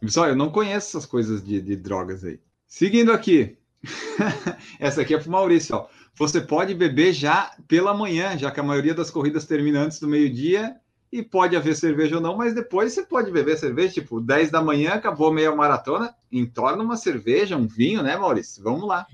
[0.03, 2.37] Pessoal, eu não conheço essas coisas de, de drogas aí.
[2.67, 3.55] Seguindo aqui.
[4.77, 5.77] Essa aqui é para o Maurício.
[5.77, 5.87] Ó.
[6.15, 10.07] Você pode beber já pela manhã, já que a maioria das corridas termina antes do
[10.07, 10.75] meio-dia
[11.09, 14.61] e pode haver cerveja ou não, mas depois você pode beber cerveja, tipo, 10 da
[14.61, 18.61] manhã, acabou meia maratona, entorna uma cerveja, um vinho, né, Maurício?
[18.61, 19.07] Vamos lá.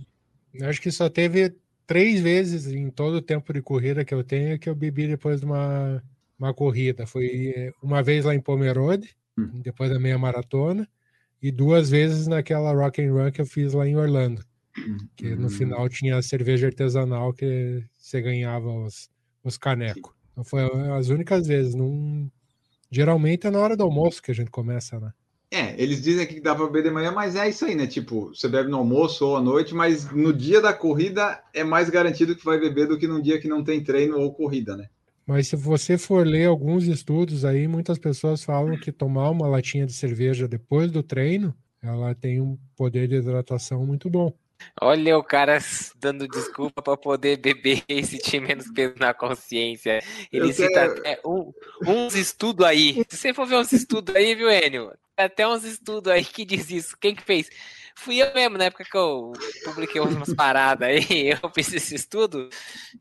[0.54, 4.24] Eu acho que só teve três vezes em todo o tempo de corrida que eu
[4.24, 6.02] tenho que eu bebi depois de uma,
[6.40, 7.06] uma corrida.
[7.06, 9.62] Foi eh, uma vez lá em Pomerode, hum.
[9.62, 10.88] depois da meia maratona,
[11.42, 14.44] e duas vezes naquela rock and run que eu fiz lá em Orlando.
[14.78, 14.98] Hum.
[15.16, 19.10] Que no final tinha cerveja artesanal que você ganhava os,
[19.44, 20.14] os canecos.
[20.32, 20.64] Então foi
[20.98, 21.74] as únicas vezes.
[21.76, 22.30] Num...
[22.92, 25.12] Geralmente é na hora do almoço que a gente começa, né?
[25.52, 27.88] É, eles dizem que dá para beber de manhã, mas é isso aí, né?
[27.88, 31.90] Tipo, você bebe no almoço ou à noite, mas no dia da corrida é mais
[31.90, 34.90] garantido que vai beber do que num dia que não tem treino ou corrida, né?
[35.30, 39.86] Mas se você for ler alguns estudos aí, muitas pessoas falam que tomar uma latinha
[39.86, 44.34] de cerveja depois do treino, ela tem um poder de hidratação muito bom.
[44.82, 45.60] Olha o cara
[45.98, 50.02] dando desculpa para poder beber e sentir menos peso na consciência.
[50.34, 51.54] Ele cita até um,
[51.86, 53.06] uns estudos aí.
[53.08, 54.92] Se você for ver uns estudos aí, viu, Enio?
[55.16, 56.98] Até uns estudos aí que diz isso.
[57.00, 57.48] Quem que fez?
[57.96, 62.50] Fui eu mesmo, na época que eu publiquei umas paradas aí, eu fiz esse estudo.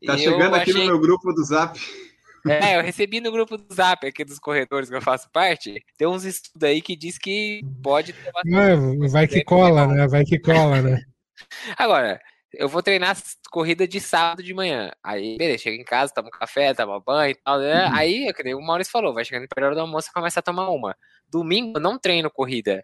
[0.05, 0.83] Tá chegando aqui achei...
[0.83, 1.79] no meu grupo do Zap.
[2.49, 5.83] É, eu recebi no grupo do Zap aqui dos corredores que eu faço parte.
[5.97, 10.07] Tem uns estudos aí que diz que pode ter Não, vai que cola, né?
[10.07, 11.01] Vai que cola, né?
[11.77, 12.19] Agora,
[12.53, 13.15] eu vou treinar
[13.51, 14.91] corrida de sábado de manhã.
[15.03, 17.59] Aí, beleza, chega em casa, toma um café, toma banho e tal.
[17.59, 17.85] Né?
[17.85, 17.95] Uhum.
[17.95, 20.69] Aí, que nem o Maurício falou, vai chegando no do almoço e começa a tomar
[20.69, 20.95] uma.
[21.29, 22.83] Domingo eu não treino corrida.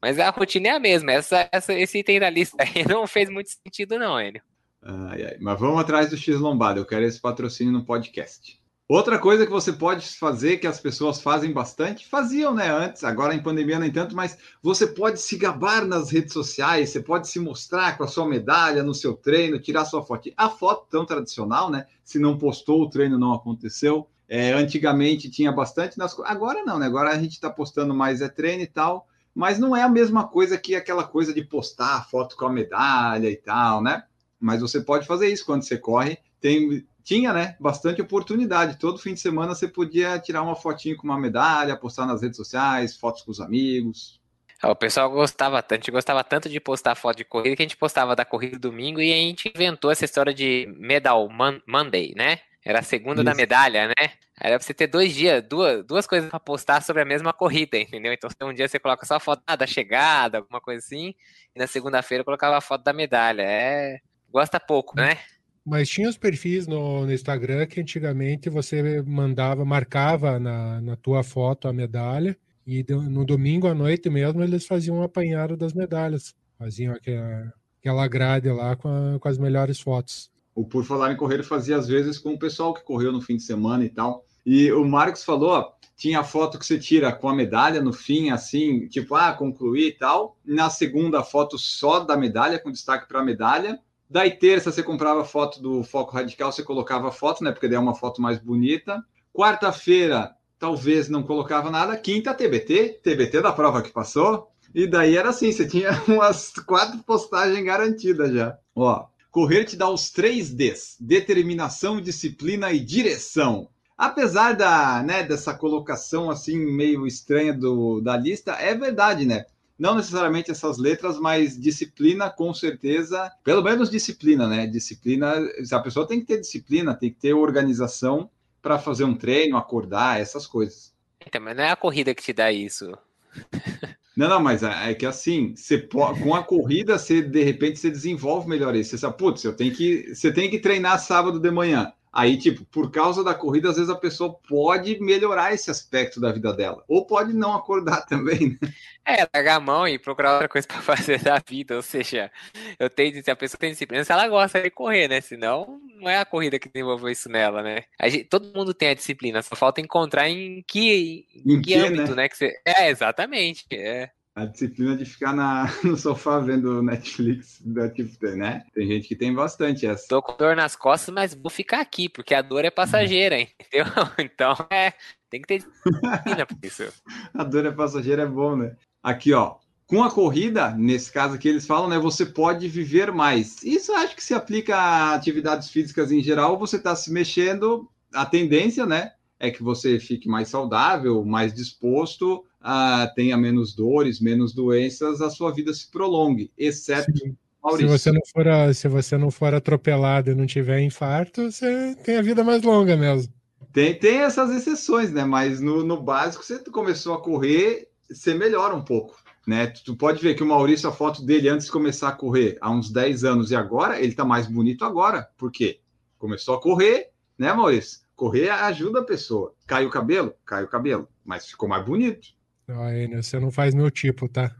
[0.00, 1.12] Mas a rotina é a mesma.
[1.12, 4.42] Essa, essa, esse item da lista aí não fez muito sentido, não, Enio.
[4.82, 5.36] Ai, ai.
[5.40, 6.80] Mas vamos atrás do X Lombado.
[6.80, 8.59] Eu quero esse patrocínio no podcast.
[8.90, 13.32] Outra coisa que você pode fazer, que as pessoas fazem bastante, faziam né, antes, agora
[13.32, 17.38] em pandemia nem tanto, mas você pode se gabar nas redes sociais, você pode se
[17.38, 20.28] mostrar com a sua medalha no seu treino, tirar sua foto.
[20.36, 21.86] A foto tão tradicional, né?
[22.02, 24.08] Se não postou, o treino não aconteceu.
[24.28, 26.86] É, antigamente tinha bastante nas agora não, né?
[26.86, 30.26] Agora a gente está postando mais é treino e tal, mas não é a mesma
[30.26, 34.02] coisa que aquela coisa de postar a foto com a medalha e tal, né?
[34.40, 36.18] Mas você pode fazer isso quando você corre.
[36.40, 38.78] Tem tinha, né, bastante oportunidade.
[38.78, 42.36] Todo fim de semana você podia tirar uma fotinho com uma medalha, postar nas redes
[42.36, 44.20] sociais, fotos com os amigos.
[44.62, 47.62] É, o pessoal gostava tanto, a gente gostava tanto de postar foto de corrida que
[47.62, 51.28] a gente postava da corrida domingo e a gente inventou essa história de Medal
[51.66, 52.38] Monday, né?
[52.64, 53.24] Era a segunda Isso.
[53.24, 54.12] da medalha, né?
[54.40, 57.76] Era pra você ter dois dias, duas, duas coisas para postar sobre a mesma corrida,
[57.76, 58.12] entendeu?
[58.12, 61.12] Então, um dia você coloca só a foto ah, da chegada, alguma coisa assim,
[61.56, 63.42] e na segunda-feira colocava a foto da medalha.
[63.42, 63.98] É.
[64.30, 65.18] Gosta pouco, né?
[65.64, 71.22] Mas tinha os perfis no, no, Instagram que antigamente você mandava, marcava na, na tua
[71.22, 76.34] foto a medalha e no domingo à noite mesmo eles faziam um apanhado das medalhas.
[76.58, 80.30] Faziam aquela, aquela grade lá com, a, com as melhores fotos.
[80.54, 83.36] O Por Falar em Correr fazia às vezes com o pessoal que correu no fim
[83.36, 84.24] de semana e tal.
[84.44, 87.92] E o Marcos falou, ó, tinha a foto que você tira com a medalha no
[87.92, 90.36] fim, assim, tipo, ah, concluí e tal.
[90.44, 93.78] Na segunda, foto só da medalha, com destaque para a medalha.
[94.10, 97.52] Daí terça você comprava foto do Foco Radical, você colocava foto, né?
[97.52, 99.00] Porque daí é uma foto mais bonita.
[99.32, 101.96] Quarta-feira, talvez não colocava nada.
[101.96, 104.50] Quinta, TBT, TBT da prova que passou.
[104.74, 108.58] E daí era assim, você tinha umas quatro postagens garantidas já.
[108.74, 113.68] Ó, correr te dá os três Ds: determinação, disciplina e direção.
[113.96, 119.44] Apesar da, né, dessa colocação assim meio estranha do, da lista, é verdade, né?
[119.80, 124.66] Não necessariamente essas letras, mas disciplina com certeza, pelo menos disciplina, né?
[124.66, 125.34] Disciplina,
[125.72, 130.20] a pessoa tem que ter disciplina, tem que ter organização para fazer um treino, acordar,
[130.20, 130.94] essas coisas.
[131.26, 132.92] Então, mas não é a corrida que te dá isso.
[134.16, 137.78] Não, não, mas é, é que assim, você pode, com a corrida, você de repente
[137.78, 138.90] você desenvolve melhor isso.
[138.90, 141.90] Você sabe, putz, eu tenho que, você tem que treinar sábado de manhã.
[142.12, 146.32] Aí, tipo, por causa da corrida, às vezes a pessoa pode melhorar esse aspecto da
[146.32, 146.82] vida dela.
[146.88, 148.72] Ou pode não acordar também, né?
[149.04, 151.76] É, largar a mão e procurar outra coisa para fazer da vida.
[151.76, 152.30] Ou seja,
[152.78, 155.20] eu tenho se a pessoa tem disciplina, se ela gosta de correr, né?
[155.20, 157.84] Senão, não é a corrida que desenvolveu isso nela, né?
[158.04, 161.74] Gente, todo mundo tem a disciplina, só falta encontrar em que, em, em que, que,
[161.74, 162.22] âmbito, né?
[162.22, 162.28] né?
[162.28, 162.60] Que você...
[162.66, 163.66] É, exatamente.
[163.72, 167.62] É a disciplina de ficar na, no sofá vendo Netflix,
[167.94, 168.64] tipo, né?
[168.74, 170.08] Tem gente que tem bastante essa.
[170.08, 173.86] Tô com dor nas costas, mas vou ficar aqui, porque a dor é passageira, entendeu?
[174.18, 174.94] Então, é,
[175.28, 176.84] tem que ter disciplina por isso.
[177.34, 178.76] a dor é passageira é bom, né?
[179.02, 179.56] Aqui, ó.
[179.86, 181.98] Com a corrida, nesse caso aqui, eles falam, né?
[181.98, 183.62] Você pode viver mais.
[183.62, 186.56] Isso acho que se aplica a atividades físicas em geral.
[186.58, 189.12] Você está se mexendo, a tendência, né?
[189.38, 195.30] É que você fique mais saudável, mais disposto ah, tenha menos dores, menos doenças, a
[195.30, 197.36] sua vida se prolongue, exceto Sim.
[197.62, 197.88] Maurício.
[197.88, 202.16] Se você, não for, se você não for atropelado e não tiver infarto, você tem
[202.16, 203.32] a vida mais longa mesmo.
[203.72, 205.24] Tem, tem essas exceções, né?
[205.24, 209.16] Mas no, no básico, você começou a correr, você melhora um pouco.
[209.46, 209.68] Né?
[209.68, 212.70] Tu pode ver que o Maurício, a foto dele antes de começar a correr, há
[212.70, 215.28] uns 10 anos e agora, ele tá mais bonito agora.
[215.36, 215.80] Por quê?
[216.18, 218.00] Começou a correr, né, Maurício?
[218.14, 219.54] Correr ajuda a pessoa.
[219.66, 220.34] Cai o cabelo?
[220.44, 221.08] Cai o cabelo.
[221.24, 222.28] Mas ficou mais bonito.
[222.70, 224.54] Não, você não faz meu tipo, tá?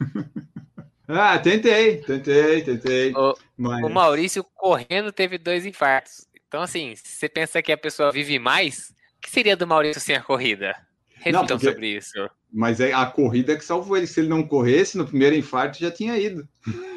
[1.08, 3.12] ah, tentei, tentei, tentei.
[3.14, 3.84] O, mas...
[3.84, 6.26] o Maurício correndo teve dois infartos.
[6.48, 10.00] Então, assim, se você pensa que a pessoa vive mais, o que seria do Maurício
[10.00, 10.74] sem a corrida?
[11.14, 11.66] Reflitam porque...
[11.66, 12.30] sobre isso.
[12.52, 14.06] Mas é a corrida que salvou ele.
[14.06, 16.48] Se ele não corresse, no primeiro infarto já tinha ido.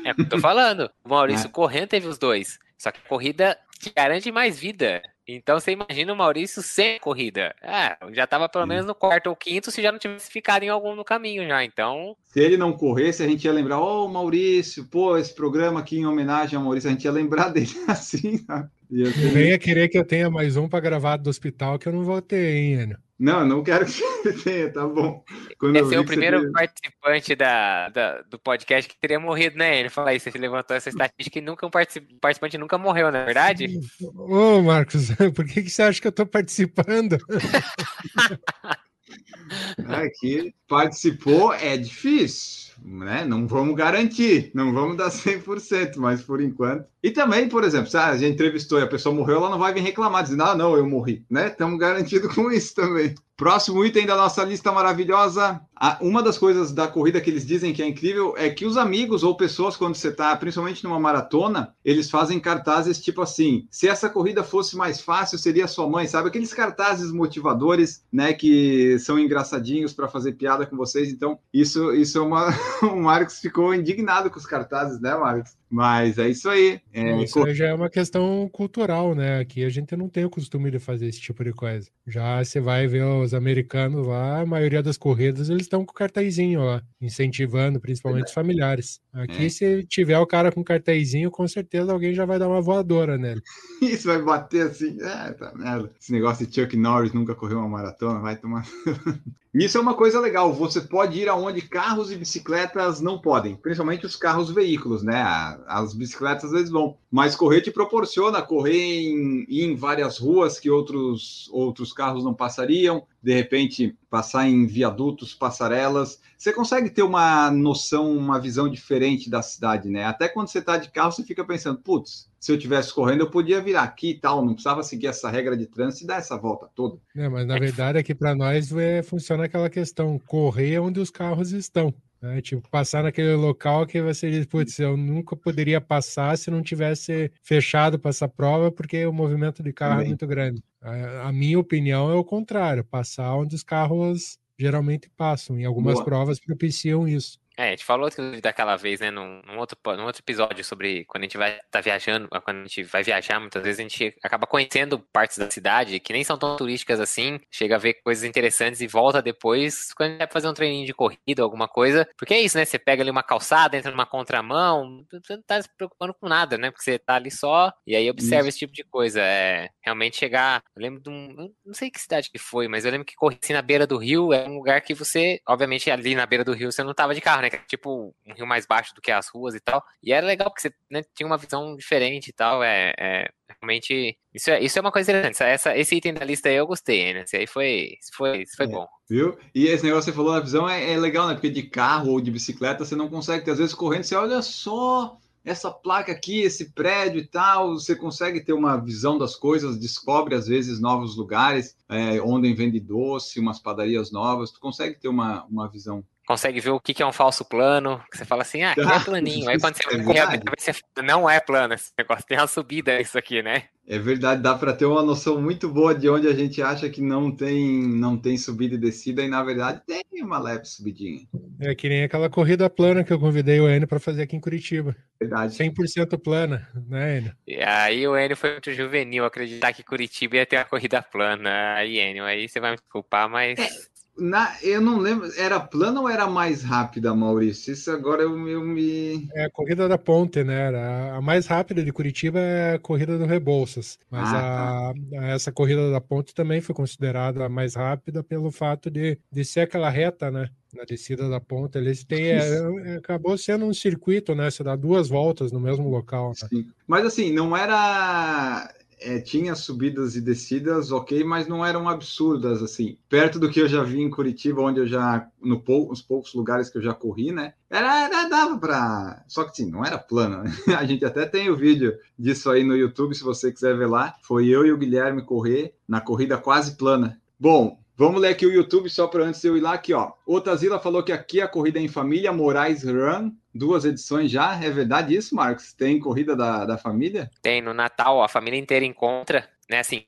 [0.04, 0.90] É o que eu tô falando.
[1.04, 1.52] O Maurício é.
[1.52, 2.58] correndo teve os dois.
[2.78, 5.04] Só que a corrida te garante mais vida.
[5.28, 7.56] Então você imagina o Maurício sem corrida.
[7.62, 10.70] Ah, já estava pelo menos no quarto ou quinto se já não tivesse ficado em
[10.70, 11.64] algum no caminho já.
[11.64, 12.16] Então.
[12.26, 15.98] Se ele não corresse, a gente ia lembrar, ô oh, Maurício, pô, esse programa aqui
[15.98, 18.70] em homenagem ao Maurício, a gente ia lembrar dele assim, sabe?
[18.92, 19.30] Ia ser...
[19.30, 22.22] Venha querer que eu tenha mais um para gravar do hospital que eu não vou
[22.22, 22.98] ter, hein, Enio?
[23.24, 25.24] Não, não quero que você tenha, tá bom.
[25.58, 29.80] Quando Esse é o primeiro participante da, da, do podcast que teria morrido, né?
[29.80, 33.26] Ele falou aí, você levantou essa estatística e nunca um participante nunca morreu, não é
[33.26, 33.80] verdade?
[34.14, 37.18] Ô, Marcos, por que, que você acha que eu tô participando?
[39.88, 43.24] Aqui participou é difícil, né?
[43.24, 46.93] Não vamos garantir, não vamos dar 100%, mas por enquanto.
[47.04, 49.74] E também, por exemplo, se a gente entrevistou e a pessoa morreu, ela não vai
[49.74, 51.48] vir reclamar, dizendo, ah, não, eu morri, né?
[51.48, 53.14] Estamos garantidos com isso também.
[53.36, 55.60] Próximo item da nossa lista maravilhosa.
[56.00, 59.24] Uma das coisas da corrida que eles dizem que é incrível é que os amigos
[59.24, 64.08] ou pessoas, quando você está, principalmente numa maratona, eles fazem cartazes tipo assim: se essa
[64.08, 66.30] corrida fosse mais fácil, seria sua mãe, sabe?
[66.30, 71.10] Aqueles cartazes motivadores, né, que são engraçadinhos para fazer piada com vocês.
[71.10, 72.48] Então, isso, isso é uma.
[72.84, 75.52] o Marcos ficou indignado com os cartazes, né, Marcos?
[75.74, 76.80] Mas é isso aí.
[76.94, 77.24] É...
[77.24, 79.40] Isso já é uma questão cultural, né?
[79.40, 81.90] Aqui a gente não tem o costume de fazer esse tipo de coisa.
[82.06, 86.64] Já você vai ver os americanos lá, a maioria das corridas eles estão com cartazinho
[86.64, 89.02] lá, incentivando principalmente os familiares.
[89.12, 89.50] Aqui, é.
[89.50, 93.42] se tiver o cara com cartazinho, com certeza alguém já vai dar uma voadora nele.
[93.82, 94.96] Isso vai bater assim.
[95.02, 95.92] É, tá merda.
[96.00, 98.64] Esse negócio de Chuck Norris nunca correu uma maratona, vai tomar.
[99.54, 100.52] Isso é uma coisa legal.
[100.52, 105.22] Você pode ir aonde carros e bicicletas não podem, principalmente os carros veículos, né?
[105.68, 111.50] As bicicletas eles vão, mas correr te proporciona correr em, em várias ruas que outros,
[111.52, 113.06] outros carros não passariam.
[113.22, 116.20] De repente, passar em viadutos, passarelas.
[116.36, 120.04] Você consegue ter uma noção, uma visão diferente da cidade, né?
[120.04, 123.30] Até quando você está de carro, você fica pensando, putz, se eu tivesse correndo, eu
[123.30, 126.38] podia vir aqui e tal, não precisava seguir essa regra de trânsito e dar essa
[126.38, 127.00] volta toda.
[127.16, 131.54] É, mas na verdade aqui para nós é, funciona aquela questão, correr onde os carros
[131.54, 131.94] estão.
[132.22, 132.42] Né?
[132.42, 137.32] Tipo, passar naquele local que você diz, putz, eu nunca poderia passar se não tivesse
[137.42, 140.08] fechado para essa prova, porque o movimento de carro é Também.
[140.08, 140.64] é muito grande.
[140.82, 145.58] A, a, minha opinião é o contrário, passar onde os carros geralmente passam.
[145.58, 146.04] E algumas Boa.
[146.04, 147.40] provas propiciam isso.
[147.58, 148.10] É, a gente falou
[148.42, 151.68] daquela vez, né, num, num, outro, num outro episódio sobre quando a gente vai estar
[151.70, 155.50] tá viajando, quando a gente vai viajar, muitas vezes a gente acaba conhecendo partes da
[155.50, 159.94] cidade que nem são tão turísticas assim, chega a ver coisas interessantes e volta depois
[159.94, 162.08] quando a gente vai fazer um treininho de corrida, alguma coisa.
[162.18, 162.66] Porque é isso, né?
[162.66, 166.58] Você pega ali uma calçada, entra numa contramão, você não tá se preocupando com nada,
[166.58, 166.72] né?
[166.72, 168.50] Porque você tá ali só e aí observa isso.
[168.50, 169.22] esse tipo de coisa.
[169.22, 170.64] É realmente chegar.
[170.76, 171.52] Eu lembro de um.
[171.66, 173.98] não sei que cidade que foi, mas eu lembro que corri assim na beira do
[173.98, 177.14] rio, é um lugar que você, obviamente, ali na beira do rio você não tava
[177.14, 177.50] de carro, né?
[177.68, 179.84] Tipo, um rio mais baixo do que as ruas e tal.
[180.02, 182.64] E era legal porque você né, tinha uma visão diferente e tal.
[182.64, 183.30] É, é
[183.60, 184.18] realmente.
[184.34, 185.50] Isso é, isso é uma coisa interessante.
[185.50, 187.22] Essa, esse item da lista aí eu gostei, né?
[187.22, 188.88] Esse aí foi, foi, foi é, bom.
[189.10, 189.38] Viu?
[189.54, 191.34] E esse negócio que você falou, a visão é, é legal, né?
[191.34, 195.18] Porque de carro ou de bicicleta você não consegue, às vezes correndo, você olha só
[195.44, 200.36] essa placa aqui, esse prédio e tal, você consegue ter uma visão das coisas, descobre
[200.36, 205.44] às vezes novos lugares, é, onde vende doce, umas padarias novas, tu consegue ter uma,
[205.46, 208.72] uma visão consegue ver o que, é um falso plano, que você fala assim, ah,
[208.72, 209.50] aqui é planinho.
[209.50, 210.72] Aí quando você é vai você
[211.04, 213.66] não é plano esse negócio, tem uma subida isso aqui, né?
[213.86, 217.02] É verdade, dá para ter uma noção muito boa de onde a gente acha que
[217.02, 221.28] não tem, não tem subida e descida, e na verdade tem uma leve subidinha.
[221.60, 224.40] É que nem aquela corrida plana que eu convidei o Enio para fazer aqui em
[224.40, 224.96] Curitiba.
[225.20, 225.58] Verdade.
[225.58, 227.36] 100% plana, né, Enio?
[227.46, 231.74] E aí o Enio foi muito juvenil acreditar que Curitiba ia ter uma corrida plana.
[231.76, 233.60] Aí, Enio, aí você vai me desculpar, mas...
[233.60, 237.74] É na, eu não lembro, era plana ou era mais rápida, Maurício?
[237.74, 239.28] Isso agora eu, eu me.
[239.34, 240.68] É a corrida da Ponte, né?
[240.68, 243.98] Era a mais rápida de Curitiba é a corrida do Rebouças.
[244.12, 245.26] Mas ah, a, tá.
[245.28, 249.62] essa corrida da Ponte também foi considerada a mais rápida pelo fato de, de ser
[249.62, 250.50] aquela reta, né?
[250.74, 252.32] Na descida da ponta, eles têm.
[252.32, 254.50] É, é, acabou sendo um circuito, né?
[254.50, 256.34] Você dá duas voltas no mesmo local.
[256.52, 256.66] Né?
[256.88, 262.98] Mas assim, não era é, tinha subidas e descidas, ok, mas não eram absurdas, assim.
[263.10, 266.34] Perto do que eu já vi em Curitiba, onde eu já, no pou, nos poucos
[266.34, 267.54] lugares que eu já corri, né?
[267.70, 269.24] Era, era dava para.
[269.28, 270.52] Só que sim, não era plana, né?
[270.78, 274.16] A gente até tem o vídeo disso aí no YouTube, se você quiser ver lá.
[274.24, 277.20] Foi eu e o Guilherme correr na corrida quase plana.
[277.40, 280.14] Bom, Vamos ler aqui o YouTube só para antes de eu ir lá aqui, ó.
[280.26, 284.62] Otazila falou que aqui a corrida é em família, Moraes Run, duas edições já.
[284.62, 285.74] É verdade isso, Marcos?
[285.74, 287.30] Tem corrida da, da família?
[287.42, 289.80] Tem, no Natal a família inteira encontra, né?
[289.80, 290.04] Assim,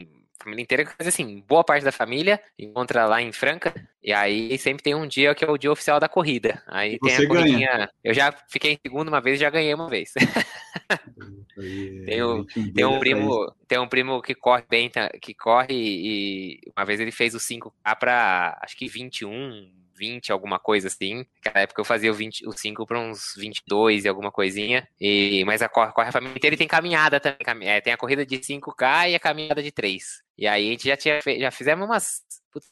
[0.46, 3.74] família inteira, mas assim, boa parte da família encontra lá em Franca,
[4.04, 6.62] e aí sempre tem um dia que é o dia oficial da corrida.
[6.68, 7.72] Aí tem a corridinha.
[7.72, 7.90] Ganha.
[8.04, 10.14] Eu já fiquei em segundo uma vez e já ganhei uma vez.
[12.06, 16.60] tem, um, tem um primo, tem um primo que corre bem, tá, que corre e
[16.78, 21.26] uma vez ele fez o 5K para acho que 21, 20, alguma coisa assim.
[21.44, 24.88] Naquela época eu fazia o, 20, o 5 para uns 22 e alguma coisinha.
[25.00, 27.68] E, mas a corre, corre a família inteira e tem caminhada também.
[27.68, 30.25] É, tem a corrida de 5K e a caminhada de 3.
[30.38, 32.24] E aí a gente já tinha já fizemos umas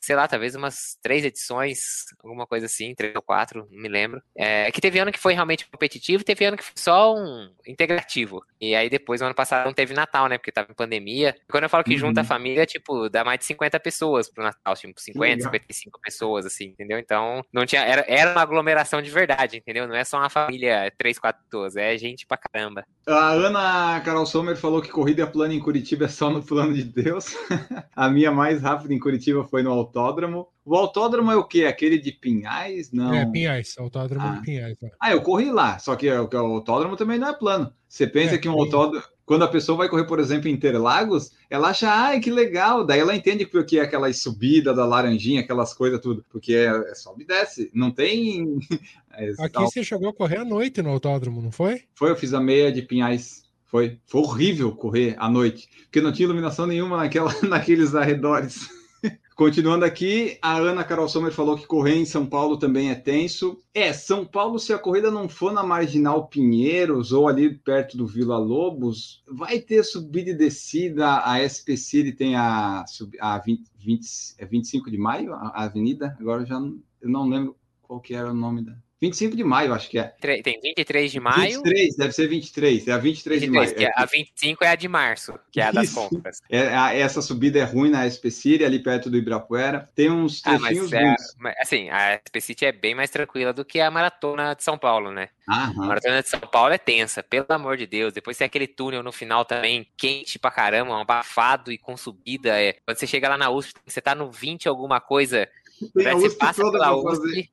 [0.01, 4.21] sei lá, talvez umas três edições, alguma coisa assim, três ou quatro, não me lembro.
[4.35, 8.43] É que teve ano que foi realmente competitivo, teve ano que foi só um integrativo.
[8.59, 10.37] E aí depois, no ano passado, não teve Natal, né?
[10.37, 11.35] Porque tava em pandemia.
[11.49, 11.99] Quando eu falo que uhum.
[11.99, 15.41] junta a família, tipo, dá mais de 50 pessoas pro Natal, tipo, 50, uhum.
[15.41, 16.97] 55 pessoas, assim, entendeu?
[16.99, 19.87] Então, não tinha, era, era uma aglomeração de verdade, entendeu?
[19.87, 22.85] Não é só uma família, três, quatro pessoas, é gente pra caramba.
[23.07, 26.83] A Ana Carol Sommer falou que corrida plana em Curitiba é só no plano de
[26.83, 27.35] Deus.
[27.95, 30.47] a minha mais rápida em Curitiba foi no autódromo.
[30.65, 31.65] O autódromo é o quê?
[31.65, 32.91] Aquele de Pinhais?
[32.91, 33.13] Não.
[33.13, 34.35] É, Pinhais, autódromo ah.
[34.35, 34.77] de Pinhais.
[34.81, 34.91] É.
[34.99, 37.73] Ah, eu corri lá, só que o, autódromo também não é plano.
[37.87, 39.03] Você pensa é, que um autódromo.
[39.25, 42.85] Quando a pessoa vai correr, por exemplo, em Interlagos, ela acha, ai, que legal.
[42.85, 46.25] Daí ela entende porque é aquela subida da laranjinha, aquelas coisas, tudo.
[46.29, 47.69] Porque é, é sobe e desce.
[47.73, 48.59] Não tem.
[49.15, 51.83] É, Aqui você chegou a correr à noite no autódromo, não foi?
[51.93, 53.42] Foi, eu fiz a meia de Pinhais.
[53.73, 58.69] Foi, foi horrível correr à noite, porque não tinha iluminação nenhuma naquela, naqueles arredores.
[59.35, 63.57] Continuando aqui, a Ana Carol Sommer falou que correr em São Paulo também é tenso.
[63.73, 68.05] É, São Paulo, se a corrida não for na Marginal Pinheiros ou ali perto do
[68.05, 71.23] Vila Lobos, vai ter subida e descida.
[71.25, 72.85] A SP City tem a,
[73.19, 74.07] a 20, 20,
[74.37, 76.15] é 25 de maio, a, avenida.
[76.19, 78.77] Agora eu já não, eu não lembro qual que era o nome da.
[79.01, 80.13] 25 de maio, acho que é.
[80.41, 81.61] Tem 23 de maio.
[81.63, 82.87] 23, deve ser 23.
[82.87, 83.75] É a 23, 23 de maio.
[83.75, 86.41] Que é, a 25 é a de março, que é a das compras.
[86.49, 89.89] É, a, essa subida é ruim na Especíria, ali perto do Ibirapuera.
[89.93, 93.79] Tem uns trechinhos ah, mas é, assim, a Especíria é bem mais tranquila do que
[93.81, 95.29] a maratona de São Paulo, né?
[95.49, 95.83] Aham.
[95.83, 98.13] A maratona de São Paulo é tensa, pelo amor de Deus.
[98.13, 102.57] Depois tem aquele túnel no final também, quente pra caramba, um abafado e com subida.
[102.61, 102.73] É.
[102.85, 105.49] Quando você chega lá na USP, você tá no 20 alguma coisa
[105.97, 107.49] Aí você passa pela USP,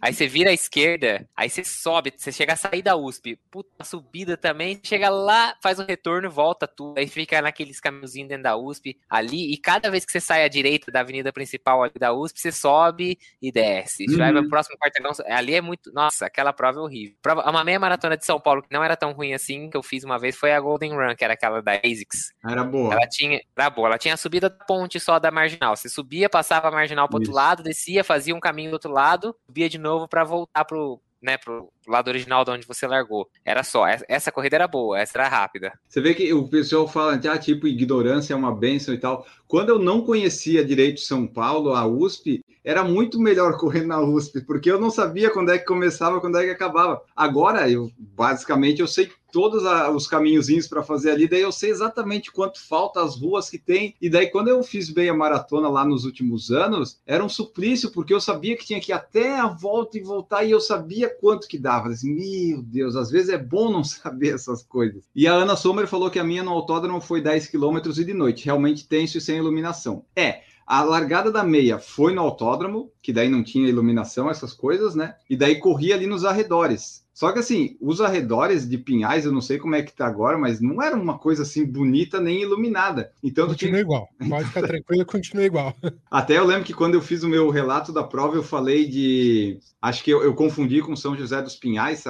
[0.00, 3.84] aí você vira à esquerda, aí você sobe, você chega a sair da USP, puta
[3.84, 8.56] subida também, chega lá, faz um retorno, volta tudo, aí fica naqueles caminhozinhos dentro da
[8.56, 12.12] USP, ali, e cada vez que você sai à direita da avenida principal ali da
[12.12, 14.06] USP, você sobe e desce.
[14.08, 14.16] Uhum.
[14.16, 17.16] Vai pro próximo quarteirão, ali é muito, nossa, aquela prova é horrível.
[17.22, 19.82] Prova, uma meia maratona de São Paulo que não era tão ruim assim, que eu
[19.82, 22.32] fiz uma vez, foi a Golden Run, que era aquela da ASICS.
[22.46, 22.94] Era boa.
[22.94, 26.28] Ela tinha, era boa, ela tinha a subida da ponte só da marginal, você subia,
[26.28, 29.78] passava a marginal pro outro lado, descia, fazia um caminho do outro lado, subia de
[29.78, 33.28] novo para voltar pro, né, pro lado original de onde você largou.
[33.44, 33.86] Era só.
[34.08, 35.72] Essa corrida era boa, essa era rápida.
[35.88, 39.26] Você vê que o pessoal fala, ah, tipo, ignorância é uma benção e tal.
[39.48, 44.42] Quando eu não conhecia direito São Paulo, a USP, era muito melhor correr na USP,
[44.42, 47.02] porque eu não sabia quando é que começava, quando é que acabava.
[47.16, 52.30] Agora, eu basicamente eu sei todos os caminhozinhos para fazer ali, daí eu sei exatamente
[52.30, 53.96] quanto falta as ruas que tem.
[54.00, 57.90] E daí quando eu fiz bem a maratona lá nos últimos anos, era um suplício,
[57.90, 61.08] porque eu sabia que tinha que ir até a volta e voltar e eu sabia
[61.08, 61.88] quanto que dava.
[61.88, 65.02] Assim, meu Deus, às vezes é bom não saber essas coisas.
[65.12, 68.14] E a Ana Sommer falou que a minha no autódromo foi 10 quilômetros e de
[68.14, 70.04] noite, realmente tenso e sem iluminação.
[70.14, 74.94] É, a largada da meia foi no autódromo, que daí não tinha iluminação, essas coisas,
[74.94, 75.16] né?
[75.28, 77.03] E daí corria ali nos arredores.
[77.14, 80.36] Só que assim, os arredores de Pinhais, eu não sei como é que tá agora,
[80.36, 83.12] mas não era uma coisa assim bonita nem iluminada.
[83.22, 83.80] Então continua tinha...
[83.80, 84.08] igual.
[84.28, 85.76] Pode ficar tranquilo, continua igual.
[86.10, 89.60] Até eu lembro que quando eu fiz o meu relato da prova, eu falei de,
[89.80, 92.02] acho que eu, eu confundi com São José dos Pinhais.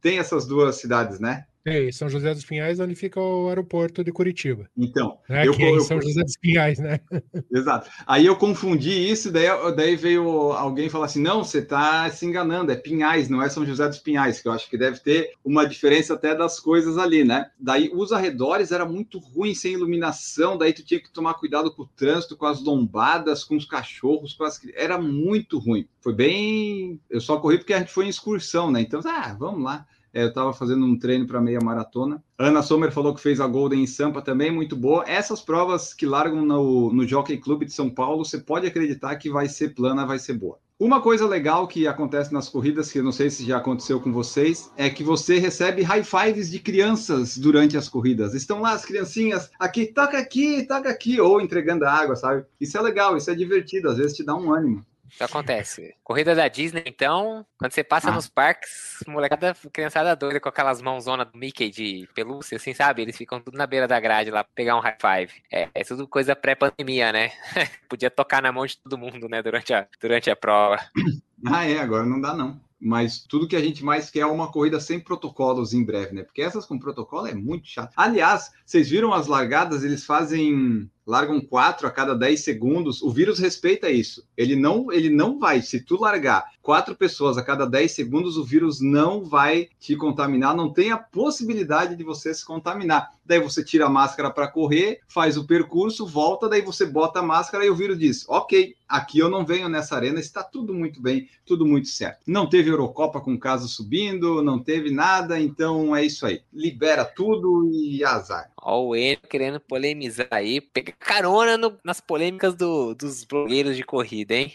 [0.00, 1.44] Tem essas duas cidades, né?
[1.66, 4.70] Tem, São José dos Pinhais, onde fica o aeroporto de Curitiba.
[4.76, 7.00] Então, é eu, eu, São José dos Pinhais, né?
[7.52, 7.90] Exato.
[8.06, 12.70] Aí eu confundi isso, daí, daí veio alguém falar assim: não, você está se enganando,
[12.70, 15.66] é Pinhais, não é São José dos Pinhais, que eu acho que deve ter uma
[15.66, 17.50] diferença até das coisas ali, né?
[17.58, 21.82] Daí os arredores era muito ruim, sem iluminação, daí tu tinha que tomar cuidado com
[21.82, 24.60] o trânsito, com as lombadas, com os cachorros, com as...
[24.76, 25.88] era muito ruim.
[26.00, 27.00] Foi bem.
[27.10, 28.82] Eu só corri porque a gente foi em excursão, né?
[28.82, 29.84] Então, ah, vamos lá.
[30.12, 32.22] É, eu estava fazendo um treino para meia maratona.
[32.38, 35.04] Ana Sommer falou que fez a Golden em Sampa também, muito boa.
[35.06, 39.30] Essas provas que largam no, no Jockey Club de São Paulo, você pode acreditar que
[39.30, 40.58] vai ser plana, vai ser boa.
[40.78, 44.12] Uma coisa legal que acontece nas corridas, que eu não sei se já aconteceu com
[44.12, 48.34] vocês, é que você recebe high fives de crianças durante as corridas.
[48.34, 52.44] Estão lá as criancinhas, aqui, toca aqui, toca aqui, ou entregando água, sabe?
[52.60, 54.84] Isso é legal, isso é divertido, às vezes te dá um ânimo.
[55.14, 55.94] O que acontece?
[56.02, 58.12] Corrida da Disney, então, quando você passa ah.
[58.12, 63.02] nos parques, molecada, criançada doida com aquelas mãozonas do Mickey de pelúcia, assim, sabe?
[63.02, 65.32] Eles ficam tudo na beira da grade lá, pegar um high five.
[65.50, 67.30] É, é tudo coisa pré-pandemia, né?
[67.88, 70.78] Podia tocar na mão de todo mundo, né, durante a, durante a prova.
[71.44, 72.58] Ah, é, agora não dá não.
[72.80, 76.22] Mas tudo que a gente mais quer é uma corrida sem protocolos em breve, né?
[76.22, 77.92] Porque essas com protocolo é muito chato.
[77.94, 79.84] Aliás, vocês viram as largadas?
[79.84, 84.26] Eles fazem largam quatro a cada 10 segundos, o vírus respeita isso.
[84.36, 88.44] Ele não, ele não vai, se tu largar quatro pessoas a cada 10 segundos, o
[88.44, 93.12] vírus não vai te contaminar, não tem a possibilidade de você se contaminar.
[93.24, 97.22] Daí você tira a máscara para correr, faz o percurso, volta, daí você bota a
[97.22, 101.00] máscara e o vírus diz: Ok, aqui eu não venho nessa arena, está tudo muito
[101.00, 102.20] bem, tudo muito certo.
[102.26, 106.42] Não teve Eurocopa com casos subindo, não teve nada, então é isso aí.
[106.52, 108.50] Libera tudo e azar.
[108.68, 113.84] Ó, o Enio querendo polemizar aí, pega carona no, nas polêmicas do, dos blogueiros de
[113.84, 114.52] corrida, hein?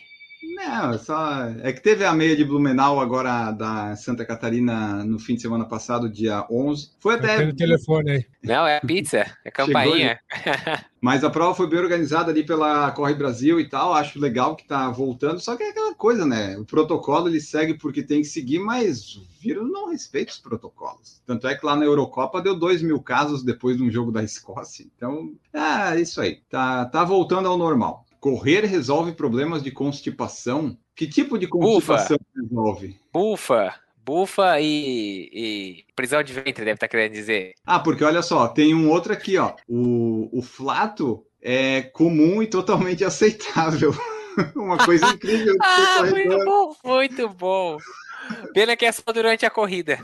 [0.56, 1.46] Não, só.
[1.62, 5.66] É que teve a meia de Blumenau agora da Santa Catarina no fim de semana
[5.66, 6.92] passado, dia 11.
[7.00, 7.38] Foi até.
[7.38, 8.26] Tem o telefone aí.
[8.44, 10.20] Não, é pizza, é campainha.
[11.00, 13.94] Mas a prova foi bem organizada ali pela Corre Brasil e tal.
[13.94, 15.40] Acho legal que tá voltando.
[15.40, 16.58] Só que é aquela coisa, né?
[16.58, 21.22] O protocolo ele segue porque tem que seguir, mas o vírus não respeita os protocolos.
[21.26, 24.24] Tanto é que lá na Eurocopa deu 2 mil casos depois de um jogo da
[24.24, 24.86] Escócia.
[24.96, 26.40] Então, é isso aí.
[26.50, 28.06] Tá, tá voltando ao normal.
[28.22, 30.78] Correr resolve problemas de constipação?
[30.96, 32.40] Que tipo de constipação Bufa.
[32.40, 33.00] resolve?
[33.12, 33.76] Bufa.
[34.06, 37.56] Bufa e, e, prisão de ventre, deve estar tá querendo dizer.
[37.66, 39.56] Ah, porque olha só, tem um outro aqui, ó.
[39.68, 43.92] O, o flato é comum e totalmente aceitável.
[44.56, 45.56] Uma coisa incrível.
[45.62, 47.78] ah, muito bom, muito bom.
[48.54, 50.00] Pena que é só durante a corrida.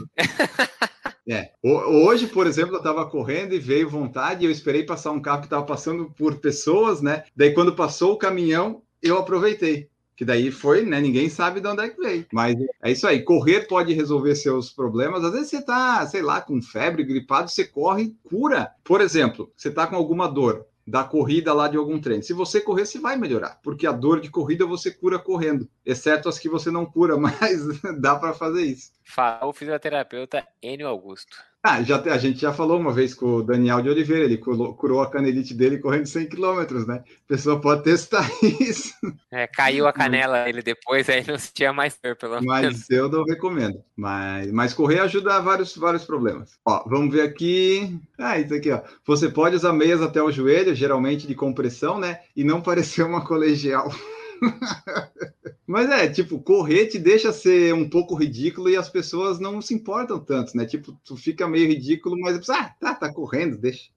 [1.28, 1.52] É.
[1.62, 5.48] Hoje, por exemplo, eu estava correndo e veio vontade, eu esperei passar um carro que
[5.48, 7.24] estava passando por pessoas, né?
[7.36, 9.90] Daí, quando passou o caminhão, eu aproveitei.
[10.16, 11.00] Que daí foi, né?
[11.00, 12.26] Ninguém sabe de onde é que veio.
[12.34, 13.22] Mas é isso aí.
[13.22, 15.24] Correr pode resolver seus problemas.
[15.24, 18.72] Às vezes você tá, sei lá, com febre, gripado, você corre e cura.
[18.84, 22.24] Por exemplo, você tá com alguma dor da corrida lá de algum treino.
[22.24, 26.30] Se você correr, você vai melhorar, porque a dor de corrida você cura correndo, exceto
[26.30, 27.62] as que você não cura, mas
[28.00, 28.94] dá para fazer isso.
[29.04, 31.38] Fala o fisioterapeuta Enio Augusto.
[31.70, 34.74] Ah, já, a gente já falou uma vez com o Daniel de Oliveira, ele curou,
[34.74, 37.04] curou a canelite dele correndo 100 km, né?
[37.06, 38.26] A pessoa pode testar
[38.62, 38.94] isso.
[39.30, 42.48] É, caiu a canela dele depois, aí não sentia mais dor, pelo menos.
[42.48, 43.84] Mas eu não recomendo.
[43.98, 46.58] Mas, mas correr ajuda a vários, vários problemas.
[46.66, 48.00] Ó, vamos ver aqui.
[48.18, 48.80] Ah, isso aqui, ó.
[49.06, 52.22] Você pode usar meias até o joelho, geralmente de compressão, né?
[52.34, 53.92] E não parecer uma colegial.
[55.68, 59.74] Mas é, tipo, correr te deixa ser um pouco ridículo e as pessoas não se
[59.74, 60.66] importam tanto, né?
[60.66, 63.90] Tipo, tu fica meio ridículo, mas ah, tá, tá correndo, deixa.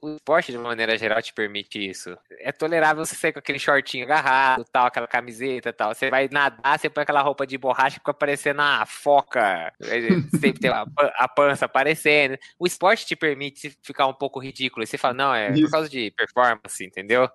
[0.00, 2.16] o, esporte, de uma maneira geral, te permite isso.
[2.38, 5.94] É tolerável você sair com aquele shortinho agarrado, tal, aquela camiseta tal.
[5.94, 9.70] Você vai nadar, você põe aquela roupa de borracha que fica parecendo a foca.
[10.40, 10.86] Sempre tem a,
[11.18, 12.38] a pança aparecendo.
[12.58, 14.82] O esporte te permite ficar um pouco ridículo.
[14.82, 17.28] E você fala, não, é por causa de performance, entendeu?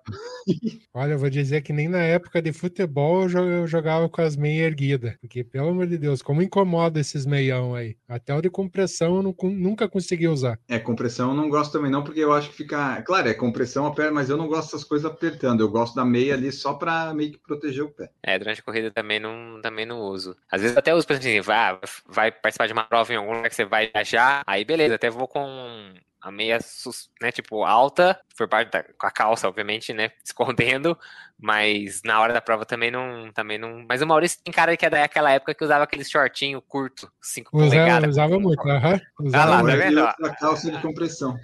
[0.92, 4.66] Olha, eu vou dizer que nem na época de futebol eu jogava com as meias
[4.66, 5.14] erguidas.
[5.20, 7.96] Porque, pelo amor de Deus, como incomoda esses meião aí.
[8.08, 10.58] Até o de compressão eu não, nunca consegui usar.
[10.68, 13.02] É, compressão eu não gosto também não, porque eu acho que fica...
[13.02, 15.60] Claro, é compressão a pé, mas eu não gosto dessas coisas apertando.
[15.60, 18.10] Eu gosto da meia ali só pra meio que proteger o pé.
[18.22, 20.36] É, durante a corrida também não, também não uso.
[20.50, 23.34] Às vezes até uso, por exemplo, assim, vai, vai participar de uma prova em algum
[23.34, 26.58] lugar que você vai viajar, aí beleza, até vou com a meia,
[27.20, 30.98] né, tipo, alta, por parte da, com a calça, obviamente, né, escondendo,
[31.38, 34.86] mas na hora da prova também não, também não, mas o Maurício tem cara que
[34.86, 38.10] é daquela época que usava aquele shortinho curto, 5 polegadas.
[38.10, 39.00] Usava muito, aham.
[39.20, 39.26] Uhum.
[39.26, 40.00] Usava ah lá, tá vendo?
[40.00, 41.36] A calça de compressão.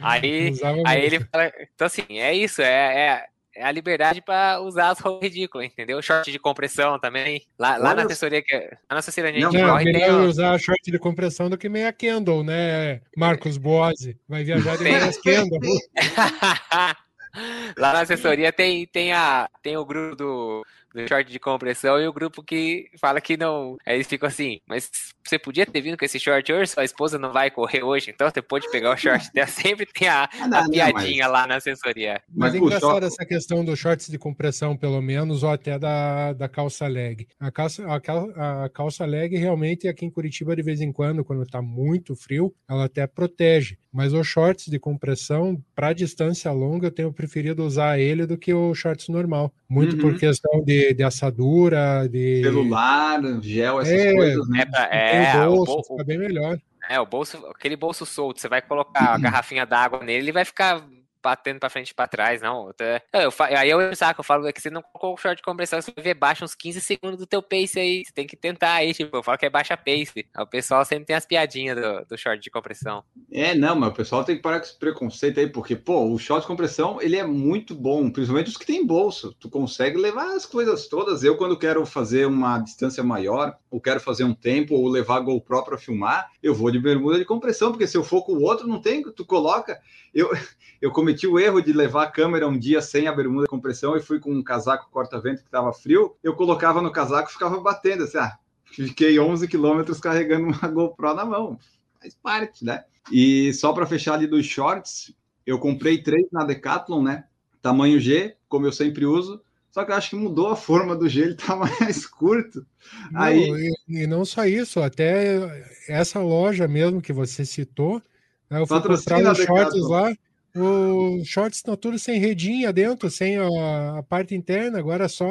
[0.00, 0.52] Aí,
[0.86, 3.26] aí ele fala, então assim, é isso, é, é
[3.58, 6.00] é a liberdade para usar as roupas ridículas, entendeu?
[6.00, 7.42] Short de compressão também.
[7.58, 9.88] Lá, lá na assessoria que lá na assessoria a não, corre.
[9.88, 14.16] É melhor usar short de compressão do que meia Kendall, né, Marcos Boazzi?
[14.28, 15.60] Vai viajar de meia Kendall.
[17.76, 22.08] lá na assessoria tem, tem, a, tem o grupo do do short de compressão e
[22.08, 23.76] o grupo que fala que não.
[23.86, 24.90] Aí eles ficam assim, mas
[25.28, 28.28] você podia ter vindo com esse short hoje, sua esposa não vai correr hoje, então
[28.28, 29.46] você pode pegar o short dela.
[29.46, 31.40] Sempre tem a, ah, não, a piadinha não, mas...
[31.40, 32.20] lá na assessoria.
[32.28, 36.32] Mas, mas é engraçado essa questão dos shorts de compressão, pelo menos, ou até da,
[36.32, 37.26] da calça leg.
[37.38, 41.46] A calça, a, a calça leg realmente aqui em Curitiba, de vez em quando, quando
[41.46, 43.78] tá muito frio, ela até protege.
[43.92, 48.52] Mas os shorts de compressão, para distância longa, eu tenho preferido usar ele do que
[48.52, 49.52] o shorts normal.
[49.68, 50.02] Muito uhum.
[50.02, 52.42] por questão de de, assadura, de.
[52.42, 54.64] Celular, gel, essas é, coisas, né?
[54.90, 56.58] É, é bolso, o bolso, fica bem melhor.
[56.88, 60.44] É, o bolso, aquele bolso solto, você vai colocar a garrafinha d'água nele, ele vai
[60.44, 60.82] ficar
[61.22, 62.70] batendo pra frente e pra trás, não.
[63.12, 65.42] Eu, eu, aí eu saco, eu falo é que você não colocou o short de
[65.42, 68.04] compressão, você vai ver baixa uns 15 segundos do teu pace aí.
[68.04, 70.26] Você tem que tentar aí, tipo, eu falo que é baixa pace.
[70.38, 73.02] O pessoal sempre tem as piadinhas do, do short de compressão.
[73.30, 76.18] É, não, mas o pessoal tem que parar com esse preconceito aí, porque, pô, o
[76.18, 79.34] short de compressão, ele é muito bom, principalmente os que tem bolso.
[79.38, 81.22] Tu consegue levar as coisas todas.
[81.22, 85.20] Eu, quando quero fazer uma distância maior, ou quero fazer um tempo, ou levar a
[85.20, 88.42] GoPro pra filmar, eu vou de bermuda de compressão, porque se eu for com o
[88.42, 89.80] outro, não tem, tu coloca.
[90.14, 90.30] Eu,
[90.80, 93.96] eu cometi o erro de levar a câmera um dia sem a bermuda de compressão
[93.96, 96.14] e fui com um casaco corta-vento que estava frio.
[96.22, 98.36] Eu colocava no casaco e ficava batendo assim, ah,
[98.66, 101.58] fiquei 11 quilômetros carregando uma GoPro na mão.
[101.98, 102.84] Faz parte, né?
[103.10, 105.14] E só para fechar ali dos shorts,
[105.46, 107.24] eu comprei três na Decathlon, né?
[107.62, 109.40] Tamanho G, como eu sempre uso.
[109.70, 112.66] Só que eu acho que mudou a forma do G, ele tá mais curto.
[113.10, 113.72] Não, Aí...
[113.88, 118.02] e, e não só isso, até essa loja mesmo que você citou,
[118.50, 120.12] né, eu fui comprar os shorts lá,
[120.54, 125.28] o shorts estão tudo sem redinha dentro, sem a, a parte interna, agora só.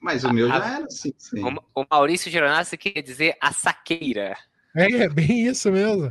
[0.00, 1.12] Mas o meu já era assim.
[1.18, 1.44] Sim.
[1.44, 4.36] O, o Maurício Geronassi queria dizer a saqueira.
[4.74, 6.10] É, é bem isso mesmo.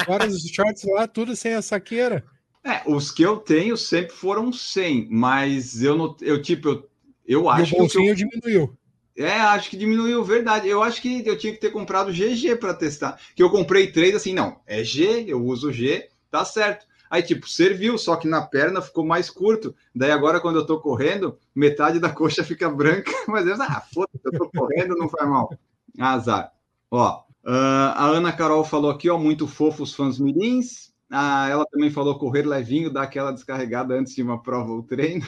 [0.00, 2.24] agora os shorts lá, tudo sem a saqueira.
[2.64, 6.88] É, os que eu tenho sempre foram sem, mas eu não, eu tipo, eu,
[7.26, 8.76] eu acho e o bolsinho que eu, diminuiu.
[9.16, 10.68] É, acho que diminuiu, verdade.
[10.68, 13.20] Eu acho que eu tinha que ter comprado GG para testar.
[13.34, 16.86] Que eu comprei três assim, não, é G, eu uso G, tá certo.
[17.10, 19.74] Aí, tipo, serviu, só que na perna ficou mais curto.
[19.94, 24.20] Daí agora, quando eu tô correndo, metade da coxa fica branca, mas eu, ah, foda-se,
[24.24, 25.50] eu tô correndo, não faz mal.
[25.98, 26.52] Azar.
[26.90, 30.94] Ó, uh, a Ana Carol falou aqui, ó, muito fofo os fãs mirins.
[31.10, 35.24] Ah, ela também falou correr levinho, dar aquela descarregada antes de uma prova ou treino.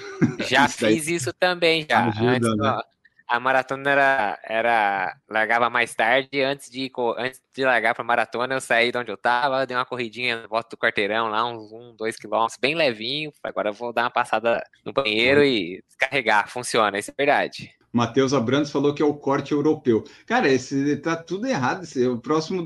[0.49, 2.07] Já fiz isso também, já.
[2.07, 2.81] Ajuda, antes, né?
[3.29, 8.61] A maratona era, era largava mais tarde, antes de, antes de largar para maratona, eu
[8.61, 11.95] saí de onde eu tava, dei uma corridinha no volta do quarteirão lá, uns um,
[11.95, 13.31] dois quilômetros, bem levinho.
[13.43, 16.49] Agora eu vou dar uma passada no banheiro e descarregar.
[16.49, 17.79] Funciona, isso é verdade.
[17.93, 20.05] Matheus Abrantes falou que é o corte europeu.
[20.27, 21.85] Cara, esse tá tudo errado.
[21.85, 22.65] Esse, o próximo,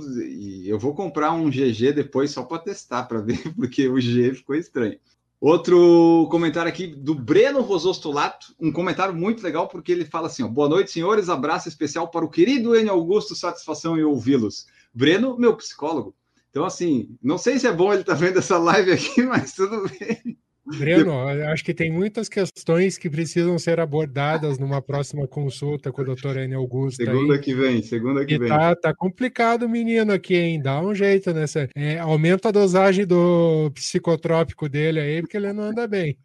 [0.65, 4.57] eu vou comprar um GG depois só para testar, para ver, porque o G ficou
[4.57, 4.99] estranho.
[5.43, 10.47] Outro comentário aqui do Breno Rosostolato, um comentário muito legal, porque ele fala assim: ó,
[10.47, 14.67] boa noite, senhores, abraço especial para o querido Enio Augusto, satisfação em ouvi-los.
[14.95, 16.15] Breno, meu psicólogo.
[16.49, 19.53] Então, assim, não sei se é bom ele estar tá vendo essa live aqui, mas
[19.53, 20.39] tudo bem.
[20.65, 26.05] Breno, acho que tem muitas questões que precisam ser abordadas numa próxima consulta com o
[26.05, 27.05] doutor Enio Augusto.
[27.05, 27.41] Segunda aí.
[27.41, 28.49] que vem, segunda que e vem.
[28.49, 30.63] Tá, tá complicado o menino aqui, hein?
[30.63, 31.69] Dá um jeito nessa.
[31.75, 36.17] É, aumenta a dosagem do psicotrópico dele aí, porque ele não anda bem.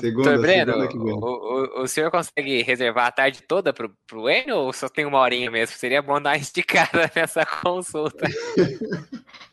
[0.00, 4.56] Segunda, Breno, segunda o, o, o, senhor consegue reservar a tarde toda pro, pro Enio
[4.56, 5.76] ou só tem uma horinha mesmo?
[5.76, 8.26] Seria bom dar uma esticada nessa consulta.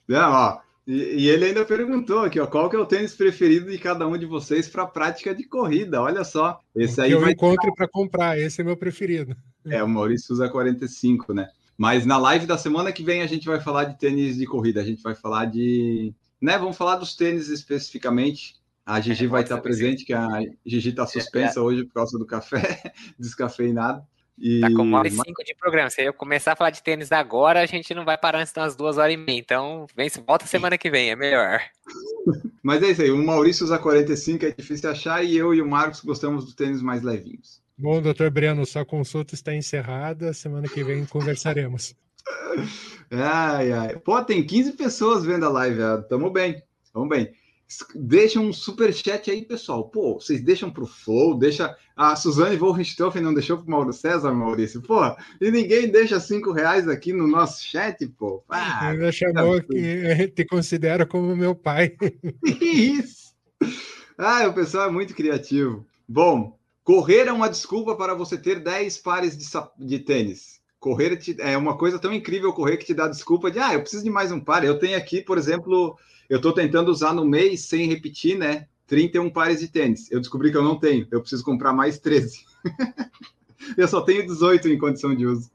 [0.07, 3.69] não, ó E, e, ele ainda perguntou aqui, ó, qual que é o tênis preferido
[3.69, 6.01] de cada um de vocês para prática de corrida?
[6.01, 7.33] Olha só, esse aí eu vai...
[7.33, 9.35] encontre para comprar, esse é meu preferido.
[9.65, 11.49] É, o Maurício usa 45, né?
[11.77, 14.81] Mas na live da semana que vem a gente vai falar de tênis de corrida,
[14.81, 16.57] a gente vai falar de, né?
[16.57, 18.55] Vamos falar dos tênis especificamente.
[18.83, 20.27] A Gigi é, vai estar presente, que a
[20.65, 21.63] Gigi está suspensa é, é.
[21.63, 24.03] hoje por causa do café, descafeinado.
[24.41, 24.59] E...
[24.59, 25.89] Tá com uma hora e cinco de programa.
[25.91, 28.75] Se eu começar a falar de tênis agora, a gente não vai parar antes das
[28.75, 29.37] duas horas e meia.
[29.37, 31.61] Então, vem, volta semana que vem, é melhor.
[32.63, 33.11] Mas é isso aí.
[33.11, 36.81] O Maurício usa 45, é difícil achar, e eu e o Marcos gostamos dos tênis
[36.81, 37.61] mais levinhos.
[37.77, 40.33] Bom, doutor Breno, sua consulta está encerrada.
[40.33, 41.95] Semana que vem conversaremos.
[43.11, 43.99] ai, ai.
[43.99, 45.79] Pô, tem 15 pessoas vendo a live.
[46.09, 46.61] Tamo bem.
[46.91, 47.31] Tamo bem.
[47.95, 49.89] Deixa um super chat aí, pessoal.
[49.89, 51.75] Pô, vocês deixam pro Flow, deixa.
[51.95, 54.81] A Suzane Wolfenstoffen não deixou pro Mauro César, Maurício.
[54.81, 54.99] Pô,
[55.39, 58.43] e ninguém deixa cinco reais aqui no nosso chat, pô.
[58.49, 61.95] Ah, Ainda chamou que te considera como meu pai.
[62.43, 63.33] Isso.
[64.17, 65.85] Ah, o pessoal é muito criativo.
[66.07, 69.45] Bom, correr é uma desculpa para você ter 10 pares de,
[69.79, 70.59] de tênis.
[70.79, 74.03] Correr é uma coisa tão incrível correr que te dá desculpa de, ah, eu preciso
[74.03, 74.63] de mais um par.
[74.63, 75.95] Eu tenho aqui, por exemplo,
[76.31, 78.65] eu estou tentando usar no mês, sem repetir, né?
[78.87, 80.09] 31 pares de tênis.
[80.09, 81.05] Eu descobri que eu não tenho.
[81.11, 82.45] Eu preciso comprar mais 13.
[83.75, 85.51] eu só tenho 18 em condição de uso.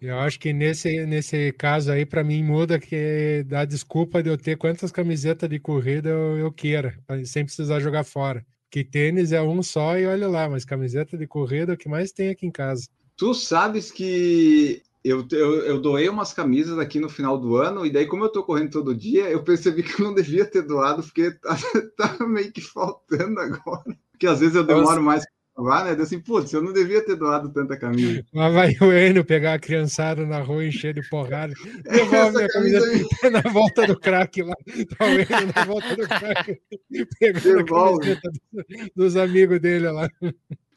[0.00, 4.38] Eu acho que nesse, nesse caso aí, para mim, muda que dá desculpa de eu
[4.38, 8.46] ter quantas camisetas de corrida eu, eu queira, sem precisar jogar fora.
[8.70, 11.88] Que tênis é um só e olha lá, mas camiseta de corrida é o que
[11.88, 12.86] mais tem aqui em casa.
[13.16, 17.90] Tu sabes que eu, eu, eu, doei umas camisas aqui no final do ano, e
[17.90, 21.02] daí, como eu tô correndo todo dia, eu percebi que eu não devia ter doado,
[21.02, 21.56] porque tá,
[21.96, 23.96] tá meio que faltando agora.
[24.12, 25.96] Porque às vezes eu demoro mais para doar, né?
[25.98, 28.24] Eu assim, putz, eu não devia ter doado tanta camisa.
[28.32, 31.52] Mas vai o Enio pegar a criançada na rua encher de porrada.
[31.82, 32.80] Devolve minha camisa
[33.30, 34.54] na volta do crack lá.
[34.96, 36.60] Tá o Enio na volta do crack.
[37.18, 38.12] Pegando Devolve.
[38.12, 38.30] a camiseta
[38.94, 40.08] dos amigos dele lá.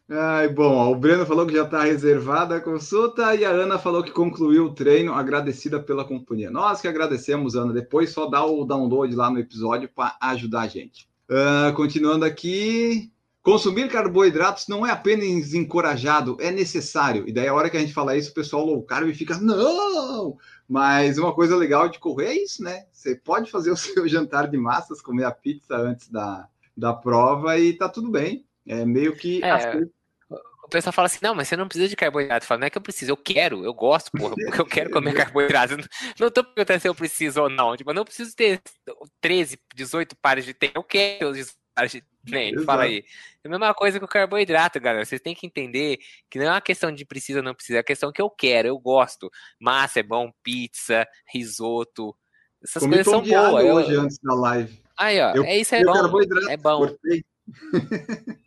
[0.08, 4.03] Ai, bom, o Breno falou que já está reservada a consulta e a Ana falou
[4.03, 6.51] que concluiu o treino, agradecida pela companhia.
[6.51, 7.74] Nós que agradecemos, Ana.
[7.74, 11.10] Depois só dá o download lá no episódio para ajudar a gente.
[11.28, 17.28] Uh, continuando aqui, consumir carboidratos não é apenas encorajado, é necessário.
[17.28, 20.38] E daí a hora que a gente fala isso, o pessoal low carb fica, não!
[20.70, 22.86] Mas uma coisa legal de correr é isso, né?
[22.91, 26.47] Você pode fazer o seu jantar de massas, comer a pizza antes da,
[26.78, 28.45] da prova e tá tudo bem.
[28.68, 29.53] É meio que é,
[30.66, 32.45] o pessoal fala assim, não, mas você não precisa de carboidrato.
[32.45, 35.13] Fala, não é que eu preciso, eu quero, eu gosto, porra, porque eu quero comer
[35.13, 35.78] carboidrato.
[36.20, 37.78] Não, tô perguntando se eu preciso ou não.
[37.78, 38.59] Tipo, eu não preciso ter
[39.22, 42.63] 13, 18 pares de tempo, eu quero os 18 pares de tempo.
[42.63, 43.05] Fala aí.
[43.43, 45.05] É a mesma coisa com o carboidrato, galera.
[45.05, 45.99] Vocês têm que entender
[46.32, 48.30] que não é uma questão de precisa ou não precisa, é a questão que eu
[48.30, 49.30] quero, eu gosto.
[49.59, 52.16] Massa é bom, pizza, risoto.
[52.63, 53.63] Essas Comi coisas são boas.
[53.63, 54.01] hoje eu...
[54.01, 54.82] antes da live.
[54.97, 56.22] Aí, ó, eu, é isso é bom.
[56.49, 56.95] É bom.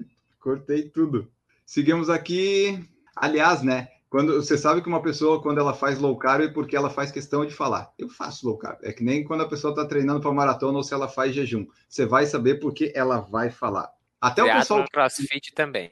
[0.49, 0.89] Cortei.
[0.89, 1.31] Tudo.
[1.67, 2.83] Seguimos aqui.
[3.15, 3.89] Aliás, né?
[4.09, 7.11] Quando você sabe que uma pessoa, quando ela faz low carb, é porque ela faz
[7.11, 7.93] questão de falar.
[7.99, 8.79] Eu faço low carb.
[8.83, 11.67] É que nem quando a pessoa está treinando para maratona ou se ela faz jejum.
[11.87, 13.93] Você vai saber porque ela vai falar.
[14.19, 14.85] Até Teatro o pessoal.
[14.91, 15.91] CrossFit também.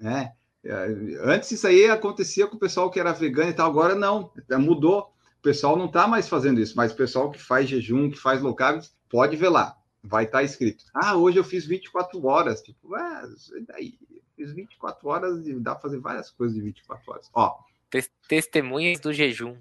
[0.00, 0.30] É.
[1.24, 3.68] Antes isso aí acontecia com o pessoal que era vegano e tal.
[3.68, 4.30] Agora não.
[4.60, 5.12] Mudou.
[5.40, 6.76] O pessoal não está mais fazendo isso.
[6.76, 8.80] Mas o pessoal que faz jejum, que faz low carb,
[9.10, 9.76] pode ver lá.
[10.02, 10.84] Vai estar tá escrito.
[10.94, 12.62] Ah, hoje eu fiz 24 horas.
[12.62, 13.22] Tipo, ah,
[13.66, 13.98] daí
[14.38, 17.28] Fiz 24 horas e dá pra fazer várias coisas de 24 horas.
[17.34, 17.58] Ó.
[18.28, 19.56] Testemunhas do jejum.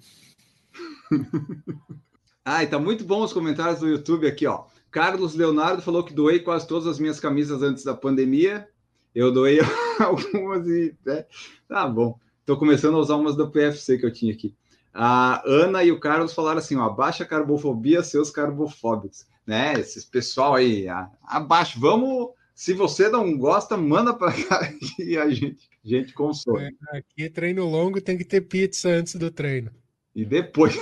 [2.45, 4.65] ah, tá muito bom os comentários do YouTube aqui, ó.
[4.91, 8.69] Carlos Leonardo falou que doei quase todas as minhas camisas antes da pandemia.
[9.15, 9.57] Eu doei
[9.99, 10.95] algumas e.
[11.03, 11.25] Né?
[11.67, 12.19] Tá bom.
[12.45, 14.55] Tô começando a usar umas do PFC que eu tinha aqui.
[14.93, 19.25] A Ana e o Carlos falaram assim: ó, abaixa a carbofobia, seus carbofóbicos.
[19.47, 19.79] Né?
[19.79, 20.85] Esses pessoal aí,
[21.23, 21.79] abaixo.
[21.79, 26.75] Vamos se você não gosta, manda para cá e a gente, a gente consome.
[26.91, 29.69] É, aqui, treino longo, tem que ter pizza antes do treino.
[30.15, 30.75] E depois.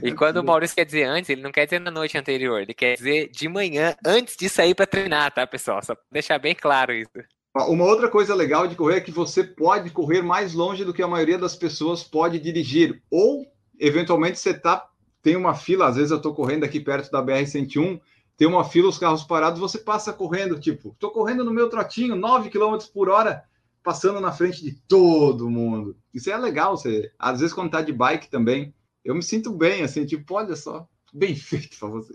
[0.00, 2.72] E quando o Maurício quer dizer antes, ele não quer dizer na noite anterior, ele
[2.72, 5.82] quer dizer de manhã, antes de sair para treinar, tá, pessoal?
[5.82, 7.10] Só pra deixar bem claro isso.
[7.52, 11.02] Uma outra coisa legal de correr é que você pode correr mais longe do que
[11.02, 13.02] a maioria das pessoas pode dirigir.
[13.10, 13.44] Ou,
[13.76, 14.88] eventualmente, você tá,
[15.26, 18.00] tem uma fila, às vezes eu estou correndo aqui perto da BR-101
[18.36, 22.14] tem uma fila, os carros parados, você passa correndo, tipo, estou correndo no meu trotinho,
[22.14, 23.42] 9 km por hora,
[23.82, 25.96] passando na frente de todo mundo.
[26.14, 28.72] Isso é legal, você, às vezes quando tá de bike também,
[29.04, 32.14] eu me sinto bem, assim, tipo, olha só, bem feito para você.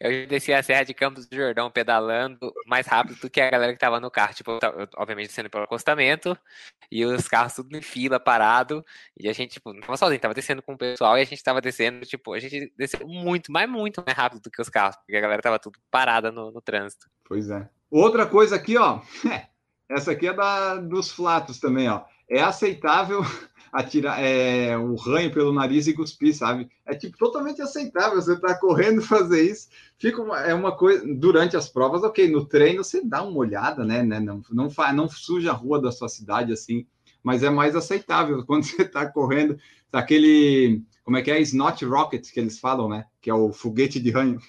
[0.00, 3.74] Eu desci a Serra de Campos do Jordão pedalando mais rápido do que a galera
[3.74, 4.32] que tava no carro.
[4.32, 6.34] Tipo, eu, obviamente descendo pelo acostamento
[6.90, 8.82] e os carros tudo em fila, parado.
[9.14, 11.44] E a gente, tipo, não tava sozinho, tava descendo com o pessoal e a gente
[11.44, 14.96] tava descendo, tipo, a gente desceu muito, mas muito mais rápido do que os carros,
[14.96, 17.06] porque a galera tava tudo parada no, no trânsito.
[17.26, 17.68] Pois é.
[17.90, 19.02] Outra coisa aqui, ó.
[19.86, 22.04] Essa aqui é da, dos flatos também, ó.
[22.26, 23.20] É aceitável
[23.72, 26.68] atirar é, o ranho pelo nariz e cuspir, sabe?
[26.84, 29.68] É tipo totalmente aceitável você tá correndo fazer isso.
[29.98, 32.30] Fica uma, é uma coisa durante as provas, ok.
[32.30, 34.02] No treino você dá uma olhada, né?
[34.02, 36.86] né não, não, faz, não suja a rua da sua cidade assim,
[37.22, 39.58] mas é mais aceitável quando você tá correndo.
[39.92, 41.40] Aquele, como é que é?
[41.40, 43.04] Snot Rocket que eles falam, né?
[43.20, 44.40] Que é o foguete de ranho.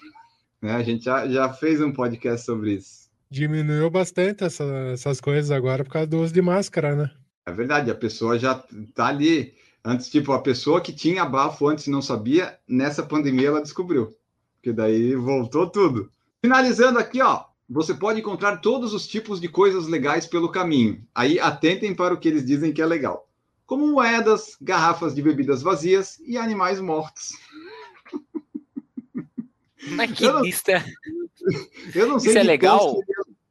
[0.60, 0.72] Né?
[0.72, 3.02] A gente já, já fez um podcast sobre isso.
[3.28, 7.10] Diminuiu bastante essa, essas coisas agora por causa do uso de máscara, né?
[7.44, 8.54] É verdade, a pessoa já
[8.94, 9.54] tá ali.
[9.84, 14.16] Antes, tipo, a pessoa que tinha bafo antes e não sabia, nessa pandemia ela descobriu.
[14.62, 16.10] Que daí voltou tudo.
[16.40, 17.44] Finalizando aqui, ó.
[17.68, 21.02] Você pode encontrar todos os tipos de coisas legais pelo caminho.
[21.14, 23.28] Aí atentem para o que eles dizem que é legal.
[23.66, 27.30] Como moedas, garrafas de bebidas vazias e animais mortos.
[29.88, 30.84] Mas que eu não, lista!
[31.94, 33.00] Eu não sei Isso é legal?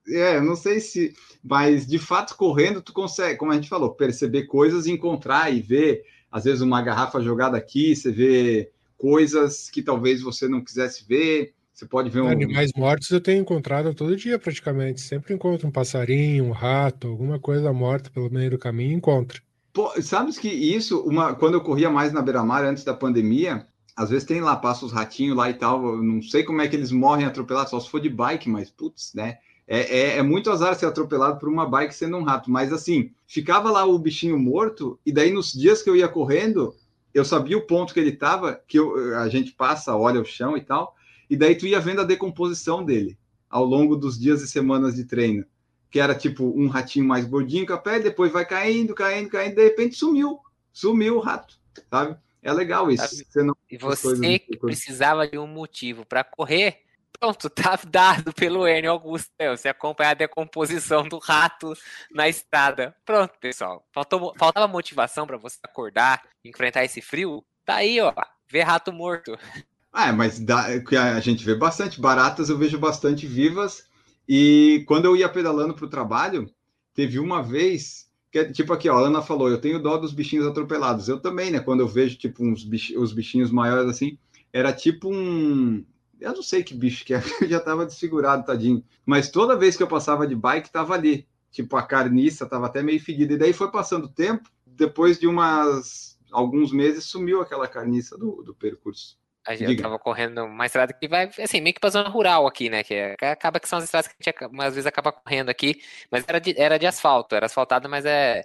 [0.07, 4.43] É, não sei se mas de fato correndo tu consegue, como a gente falou, perceber
[4.43, 10.21] coisas, encontrar e ver, às vezes uma garrafa jogada aqui, você vê coisas que talvez
[10.21, 11.53] você não quisesse ver.
[11.73, 12.27] Você pode ver um...
[12.27, 15.01] Animais mortos eu tenho encontrado todo dia praticamente.
[15.01, 19.41] Sempre encontro um passarinho, um rato, alguma coisa morta pelo meio do caminho, encontro.
[19.73, 24.11] Pô, sabes que isso, uma, quando eu corria mais na beira-mar antes da pandemia, às
[24.11, 25.83] vezes tem lá, passa os ratinhos lá e tal.
[25.95, 28.69] Eu não sei como é que eles morrem atropelados, só se for de bike, mas
[28.69, 29.39] putz, né?
[29.67, 33.11] É, é, é, muito azar ser atropelado por uma bike sendo um rato, mas assim,
[33.25, 36.75] ficava lá o bichinho morto, e daí nos dias que eu ia correndo,
[37.13, 40.57] eu sabia o ponto que ele estava, que eu, a gente passa, olha o chão
[40.57, 40.95] e tal,
[41.29, 43.17] e daí tu ia vendo a decomposição dele
[43.49, 45.45] ao longo dos dias e semanas de treino,
[45.89, 49.55] que era tipo um ratinho mais gordinho com a pele, depois vai caindo, caindo, caindo,
[49.55, 50.39] de repente sumiu,
[50.73, 51.55] sumiu o rato,
[51.89, 52.17] sabe?
[52.41, 53.23] É legal isso.
[53.29, 53.55] Você não...
[53.69, 56.79] E você que precisava de um motivo para correr,
[57.19, 59.29] Pronto, tá dado pelo Enio Augusto.
[59.49, 61.73] Você acompanha a decomposição do rato
[62.11, 62.95] na estrada.
[63.05, 63.85] Pronto, pessoal.
[63.93, 67.45] Faltou, faltava motivação para você acordar, enfrentar esse frio?
[67.65, 68.13] Tá aí, ó.
[68.49, 69.37] Ver rato morto.
[69.93, 71.99] Ah, mas dá, a gente vê bastante.
[71.99, 73.85] Baratas eu vejo bastante vivas.
[74.25, 76.49] E quando eu ia pedalando para o trabalho,
[76.93, 80.47] teve uma vez que, tipo aqui, ó, a Ana falou, eu tenho dó dos bichinhos
[80.47, 81.09] atropelados.
[81.09, 81.59] Eu também, né?
[81.59, 84.17] Quando eu vejo, tipo, uns os bichinhos maiores assim,
[84.53, 85.85] era tipo um,
[86.21, 88.83] eu não sei que bicho que é, eu já estava desfigurado, tadinho.
[89.05, 91.27] Mas toda vez que eu passava de bike, estava ali.
[91.51, 93.33] Tipo, a carniça estava até meio fedida.
[93.33, 98.41] E daí foi passando o tempo, depois de umas alguns meses, sumiu aquela carniça do,
[98.41, 99.19] do percurso.
[99.45, 99.83] A gente Diga.
[99.83, 102.83] tava correndo uma estrada que vai, assim, meio que pra zona rural aqui, né?
[102.83, 105.81] Que é, acaba que são as estradas que a gente às vezes acaba correndo aqui,
[106.11, 108.41] mas era de, era de asfalto, era asfaltado, mas é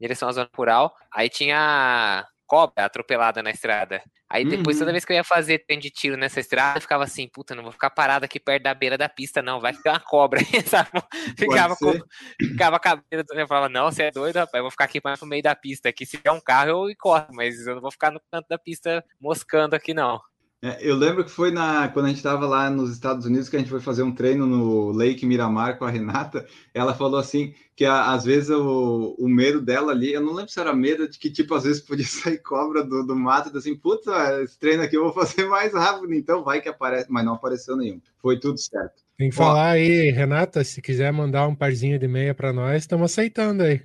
[0.00, 0.94] em direção à zona rural.
[1.12, 4.02] Aí tinha cobra atropelada na estrada.
[4.28, 4.80] Aí depois, uhum.
[4.80, 7.54] toda vez que eu ia fazer treino de tiro nessa estrada, eu ficava assim, puta,
[7.54, 10.40] não vou ficar parado aqui perto da beira da pista, não, vai ficar uma cobra,
[10.66, 10.90] sabe?
[11.38, 11.92] Ficava com,
[12.40, 15.20] ficava a cabeça, eu falava, não, você é doido, rapaz, eu vou ficar aqui mais
[15.20, 17.92] no meio da pista, aqui se tiver um carro eu corro, mas eu não vou
[17.92, 20.20] ficar no canto da pista moscando aqui, não.
[20.62, 23.56] É, eu lembro que foi na, quando a gente estava lá nos Estados Unidos que
[23.56, 26.46] a gente foi fazer um treino no Lake Miramar com a Renata.
[26.74, 30.52] Ela falou assim que a, às vezes o, o medo dela ali, eu não lembro
[30.52, 33.74] se era medo de que, tipo, às vezes podia sair cobra do, do mato, assim,
[33.74, 37.34] puta, esse treino aqui eu vou fazer mais rápido, então vai que aparece, mas não
[37.34, 38.00] apareceu nenhum.
[38.18, 39.02] Foi tudo certo.
[39.16, 42.82] Tem que Ó, falar aí, Renata, se quiser mandar um parzinho de meia para nós,
[42.82, 43.82] estamos aceitando aí.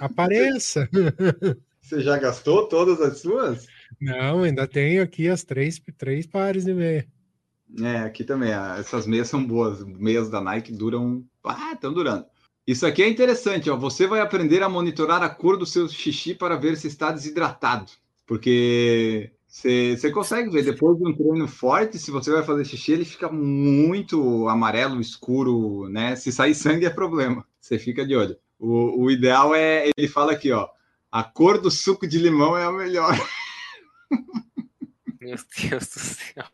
[0.00, 0.88] Apareça!
[1.80, 3.66] Você já gastou todas as suas?
[4.00, 7.06] Não, ainda tenho aqui as três, três pares de meia.
[7.80, 8.50] É, aqui também.
[8.78, 9.84] Essas meias são boas.
[9.84, 11.24] Meias da Nike duram.
[11.44, 12.24] Ah, estão durando.
[12.66, 13.76] Isso aqui é interessante, ó.
[13.76, 17.90] Você vai aprender a monitorar a cor do seu xixi para ver se está desidratado.
[18.26, 22.92] Porque você, você consegue ver, depois de um treino forte, se você vai fazer xixi,
[22.92, 26.14] ele fica muito amarelo, escuro, né?
[26.14, 27.46] Se sair sangue é problema.
[27.58, 28.36] Você fica de olho.
[28.58, 30.68] O, o ideal é, ele fala aqui, ó.
[31.10, 33.14] A cor do suco de limão é a melhor.
[35.20, 36.44] Meu Deus do céu.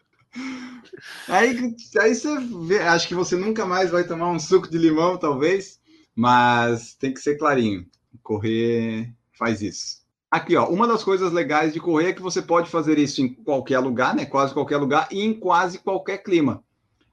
[1.28, 5.16] Aí, aí você vê, acho que você nunca mais vai tomar um suco de limão,
[5.16, 5.80] talvez,
[6.14, 7.86] mas tem que ser clarinho.
[8.22, 10.04] Correr faz isso.
[10.30, 13.32] Aqui, ó, uma das coisas legais de correr é que você pode fazer isso em
[13.32, 14.26] qualquer lugar, né?
[14.26, 16.64] Quase qualquer lugar e em quase qualquer clima.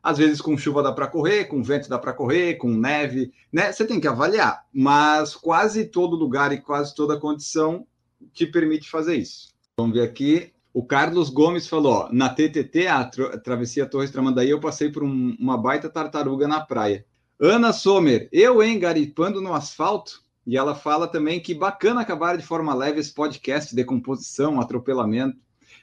[0.01, 3.71] Às vezes com chuva dá para correr, com vento dá para correr, com neve, né?
[3.71, 7.85] Você tem que avaliar, mas quase todo lugar e quase toda condição
[8.33, 9.53] te permite fazer isso.
[9.77, 10.51] Vamos ver aqui.
[10.73, 15.35] O Carlos Gomes falou: ó, na TTT, a Travessia Torres Tramandaí, eu passei por um,
[15.39, 17.05] uma baita tartaruga na praia.
[17.39, 20.23] Ana Sommer, eu, hein, garipando no asfalto.
[20.45, 25.37] E ela fala também que bacana acabar de forma leve esse podcast, decomposição, atropelamento.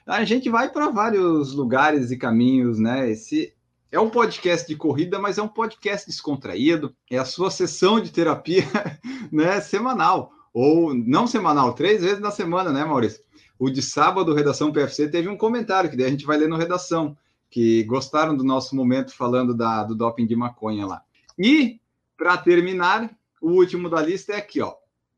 [0.05, 3.09] A gente vai para vários lugares e caminhos, né?
[3.09, 3.53] Esse
[3.91, 6.93] é um podcast de corrida, mas é um podcast descontraído.
[7.09, 8.63] É a sua sessão de terapia,
[9.31, 13.23] né, semanal ou não semanal, três vezes na semana, né, Maurício?
[13.59, 16.55] O de sábado, Redação PFC, teve um comentário que daí a gente vai ler no
[16.55, 17.17] Redação,
[17.49, 21.03] que gostaram do nosso momento falando da, do doping de maconha lá.
[21.37, 21.77] E,
[22.17, 24.75] para terminar, o último da lista é aqui, ó.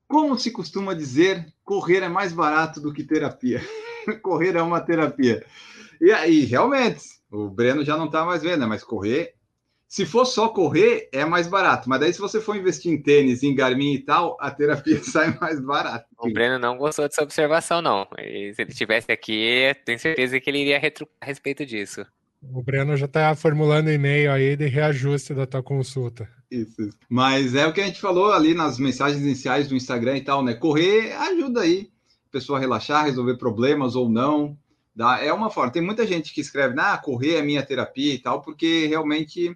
[0.07, 3.61] Como se costuma dizer, correr é mais barato do que terapia.
[4.23, 5.45] correr é uma terapia.
[6.01, 8.65] E aí, realmente, o Breno já não está mais vendo, né?
[8.65, 9.35] mas correr
[9.91, 11.89] se for só correr, é mais barato.
[11.89, 15.37] Mas daí, se você for investir em tênis, em Garmin e tal, a terapia sai
[15.37, 16.05] mais barata.
[16.17, 18.07] O Breno não gostou dessa observação, não.
[18.17, 22.05] E se ele estivesse aqui, tenho certeza que ele iria retrucar a respeito disso.
[22.41, 26.25] O Breno já está formulando e-mail aí de reajuste da tua consulta.
[26.49, 26.89] Isso.
[27.09, 30.41] Mas é o que a gente falou ali nas mensagens iniciais do Instagram e tal,
[30.41, 30.53] né?
[30.53, 31.91] Correr ajuda aí
[32.29, 34.57] a pessoa a relaxar, resolver problemas ou não.
[34.95, 35.69] Dá, é uma forma.
[35.69, 39.53] Tem muita gente que escreve, ah, correr é minha terapia e tal, porque realmente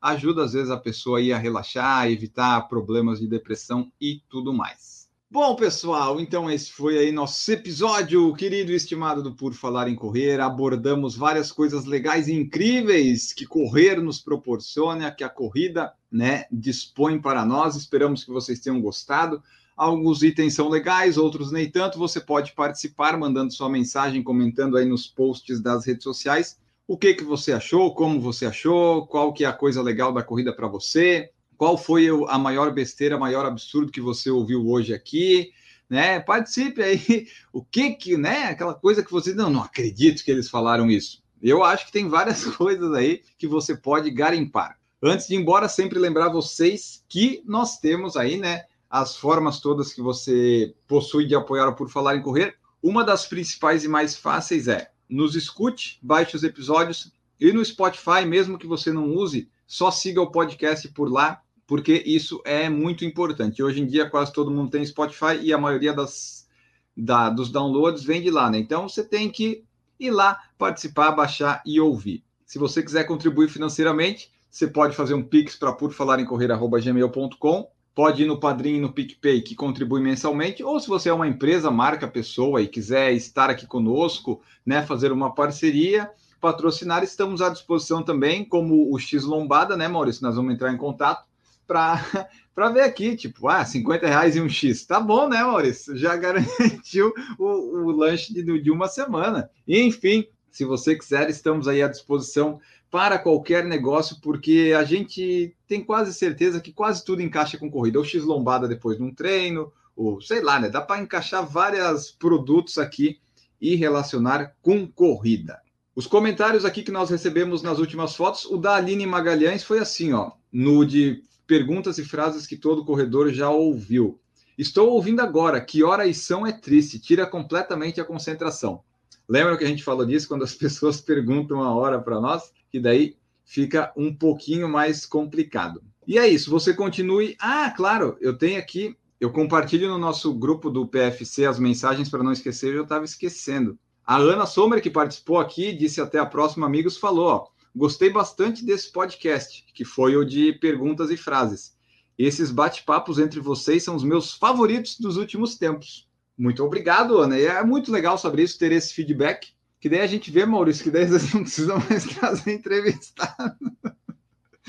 [0.00, 4.98] ajuda às vezes a pessoa a relaxar, evitar problemas de depressão e tudo mais.
[5.30, 9.94] Bom, pessoal, então esse foi aí nosso episódio, querido e estimado do Por Falar em
[9.94, 10.40] Correr.
[10.40, 17.20] Abordamos várias coisas legais e incríveis que correr nos proporciona, que a corrida, né, dispõe
[17.20, 17.76] para nós.
[17.76, 19.42] Esperamos que vocês tenham gostado.
[19.76, 21.98] Alguns itens são legais, outros nem tanto.
[21.98, 26.56] Você pode participar mandando sua mensagem, comentando aí nos posts das redes sociais
[26.88, 30.22] o que, que você achou, como você achou, qual que é a coisa legal da
[30.22, 35.52] corrida para você, qual foi a maior besteira, maior absurdo que você ouviu hoje aqui,
[35.88, 36.18] né?
[36.18, 38.44] Participe aí, o que que, né?
[38.44, 41.22] Aquela coisa que você não, não acredito que eles falaram isso.
[41.42, 44.78] Eu acho que tem várias coisas aí que você pode garimpar.
[45.02, 49.92] Antes de ir embora, sempre lembrar vocês que nós temos aí, né, as formas todas
[49.92, 52.56] que você possui de apoiar o Por Falar em Correr.
[52.82, 58.26] Uma das principais e mais fáceis é nos escute, baixe os episódios e no Spotify,
[58.26, 63.04] mesmo que você não use, só siga o podcast por lá, porque isso é muito
[63.04, 63.62] importante.
[63.62, 66.48] Hoje em dia, quase todo mundo tem Spotify e a maioria das,
[66.96, 68.58] da, dos downloads vem de lá, né?
[68.58, 69.64] Então você tem que
[70.00, 72.24] ir lá, participar, baixar e ouvir.
[72.44, 77.70] Se você quiser contribuir financeiramente, você pode fazer um pix para por falar em correr@gmail.com
[77.94, 81.26] pode ir no Padrim e no PicPay, que contribui mensalmente, ou se você é uma
[81.26, 86.10] empresa, marca, pessoa e quiser estar aqui conosco, né, fazer uma parceria,
[86.40, 90.22] patrocinar, estamos à disposição também, como o X Lombada, né, Maurício?
[90.22, 91.26] Nós vamos entrar em contato
[91.66, 92.00] para
[92.72, 94.86] ver aqui, tipo, ah, 50 reais e um X.
[94.86, 95.96] Tá bom, né, Maurício?
[95.96, 97.44] Já garantiu o,
[97.86, 99.50] o lanche de, de uma semana.
[99.66, 102.60] E, enfim, se você quiser, estamos aí à disposição
[102.90, 107.98] para qualquer negócio, porque a gente tem quase certeza que quase tudo encaixa com corrida.
[107.98, 110.68] Ou X lombada depois de um treino, ou sei lá, né?
[110.68, 113.18] Dá para encaixar vários produtos aqui
[113.60, 115.60] e relacionar com corrida.
[115.94, 120.12] Os comentários aqui que nós recebemos nas últimas fotos, o da Aline Magalhães foi assim,
[120.12, 124.20] ó, no de perguntas e frases que todo corredor já ouviu.
[124.56, 128.82] Estou ouvindo agora, que hora e são é triste, tira completamente a concentração.
[129.28, 132.52] Lembra que a gente falou disso quando as pessoas perguntam a hora para nós?
[132.70, 135.82] Que daí fica um pouquinho mais complicado.
[136.06, 137.36] E é isso, você continue.
[137.38, 142.22] Ah, claro, eu tenho aqui, eu compartilho no nosso grupo do PFC as mensagens para
[142.22, 143.78] não esquecer, eu estava esquecendo.
[144.06, 147.46] A Ana Sommer, que participou aqui, disse até a próxima, amigos, falou: ó,
[147.76, 151.76] gostei bastante desse podcast, que foi o de perguntas e frases.
[152.16, 156.08] Esses bate-papos entre vocês são os meus favoritos dos últimos tempos.
[156.38, 157.38] Muito obrigado, Ana.
[157.38, 159.48] E é muito legal saber isso, ter esse feedback.
[159.80, 163.56] Que daí a gente vê, Maurício, que daí vocês não precisam mais trazer entrevistado.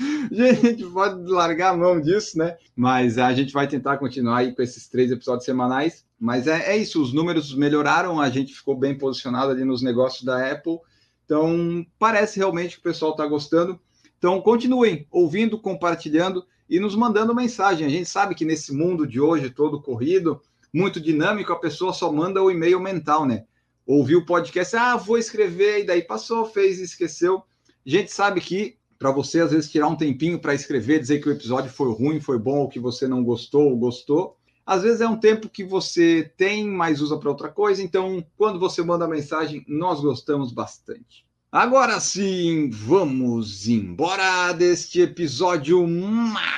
[0.00, 2.56] a gente pode largar a mão disso, né?
[2.74, 6.04] Mas a gente vai tentar continuar aí com esses três episódios semanais.
[6.18, 10.22] Mas é, é isso, os números melhoraram, a gente ficou bem posicionado ali nos negócios
[10.22, 10.78] da Apple.
[11.24, 13.80] Então, parece realmente que o pessoal está gostando.
[14.18, 17.86] Então, continuem ouvindo, compartilhando e nos mandando mensagem.
[17.86, 20.40] A gente sabe que nesse mundo de hoje, todo corrido,
[20.72, 23.44] muito dinâmico, a pessoa só manda o e-mail mental, né?
[23.92, 27.42] Ouviu o podcast, ah, vou escrever, e daí passou, fez e esqueceu.
[27.84, 31.28] A gente sabe que para você, às vezes, tirar um tempinho para escrever, dizer que
[31.28, 35.00] o episódio foi ruim, foi bom, ou que você não gostou ou gostou, às vezes
[35.00, 37.82] é um tempo que você tem, mas usa para outra coisa.
[37.82, 41.24] Então, quando você manda a mensagem, nós gostamos bastante.
[41.50, 46.48] Agora sim, vamos embora deste episódio magnífico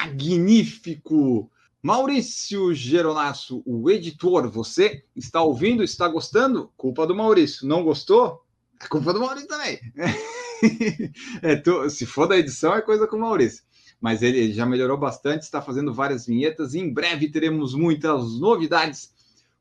[1.83, 6.70] Maurício Geronasso, o editor, você está ouvindo, está gostando?
[6.76, 7.66] Culpa do Maurício.
[7.66, 8.45] Não gostou?
[8.80, 9.80] É culpa do Maurício também.
[11.43, 11.61] É,
[11.91, 13.64] se for da edição, é coisa com o Maurício.
[14.01, 19.12] Mas ele já melhorou bastante, está fazendo várias vinhetas e em breve teremos muitas novidades.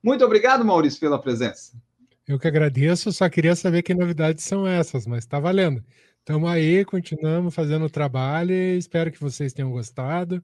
[0.03, 1.73] Muito obrigado, Maurício, pela presença.
[2.27, 5.83] Eu que agradeço, só queria saber que novidades são essas, mas está valendo.
[6.19, 10.43] Estamos aí, continuamos fazendo o trabalho e espero que vocês tenham gostado.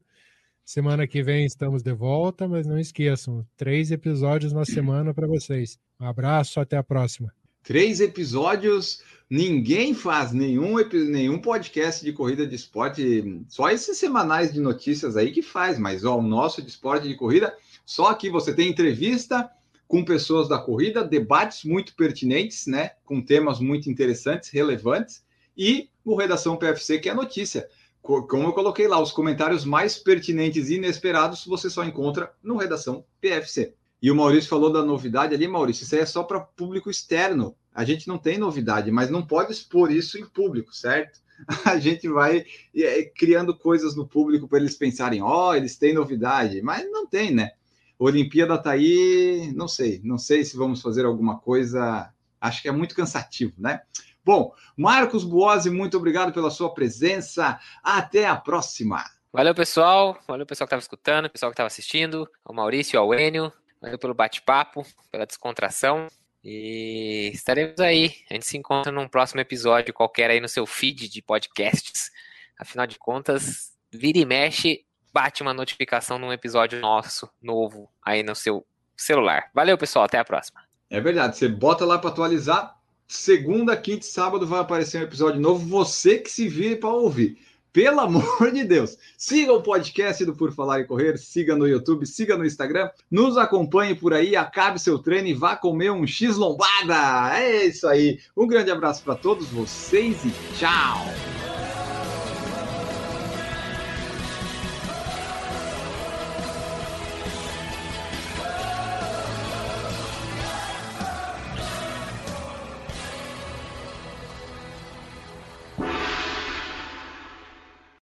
[0.69, 5.79] Semana que vem estamos de volta, mas não esqueçam, três episódios na semana para vocês.
[5.97, 7.33] Um abraço, até a próxima.
[7.63, 10.75] Três episódios, ninguém faz nenhum,
[11.09, 16.03] nenhum podcast de corrida de esporte, só esses semanais de notícias aí que faz, mas
[16.03, 17.55] ó, o nosso de esporte de corrida,
[17.85, 19.49] só que você tem entrevista
[19.87, 25.23] com pessoas da corrida, debates muito pertinentes, né, com temas muito interessantes, relevantes,
[25.57, 27.69] e o Redação PFC, que é notícia
[28.07, 33.03] como eu coloquei lá, os comentários mais pertinentes e inesperados você só encontra no Redação
[33.19, 33.73] PFC.
[34.01, 37.55] E o Maurício falou da novidade ali, Maurício, isso aí é só para público externo.
[37.73, 41.19] A gente não tem novidade, mas não pode expor isso em público, certo?
[41.65, 42.45] A gente vai
[42.75, 47.05] é, criando coisas no público para eles pensarem, ó, oh, eles têm novidade, mas não
[47.05, 47.51] tem, né?
[47.99, 52.71] Olimpíada tá aí, não sei, não sei se vamos fazer alguma coisa, acho que é
[52.71, 53.81] muito cansativo, né?
[54.27, 57.57] Bom, Marcos Buozzi, muito obrigado pela sua presença.
[57.81, 59.05] Até a próxima.
[59.31, 60.19] Valeu, pessoal.
[60.27, 63.53] Valeu, pessoal que estava escutando, pessoal que estava assistindo, ao Maurício, ao Enio.
[63.81, 66.07] Valeu pelo bate-papo, pela descontração.
[66.43, 68.15] E estaremos aí.
[68.29, 72.11] A gente se encontra num próximo episódio qualquer aí no seu feed de podcasts.
[72.59, 78.35] Afinal de contas, vira e mexe, bate uma notificação num episódio nosso, novo, aí no
[78.35, 79.49] seu celular.
[79.53, 80.03] Valeu, pessoal.
[80.03, 80.59] Até a próxima.
[80.89, 81.37] É verdade.
[81.37, 82.77] Você bota lá para atualizar
[83.07, 85.65] segunda, quinta e sábado vai aparecer um episódio novo.
[85.65, 87.37] Você que se vire para ouvir.
[87.71, 92.07] Pelo amor de Deus, siga o podcast do Por Falar e Correr, siga no YouTube,
[92.07, 96.37] siga no Instagram, nos acompanhe por aí, acabe seu treino e vá comer um X
[96.37, 97.37] lombada.
[97.37, 98.19] É isso aí.
[98.35, 101.36] Um grande abraço para todos vocês e tchau.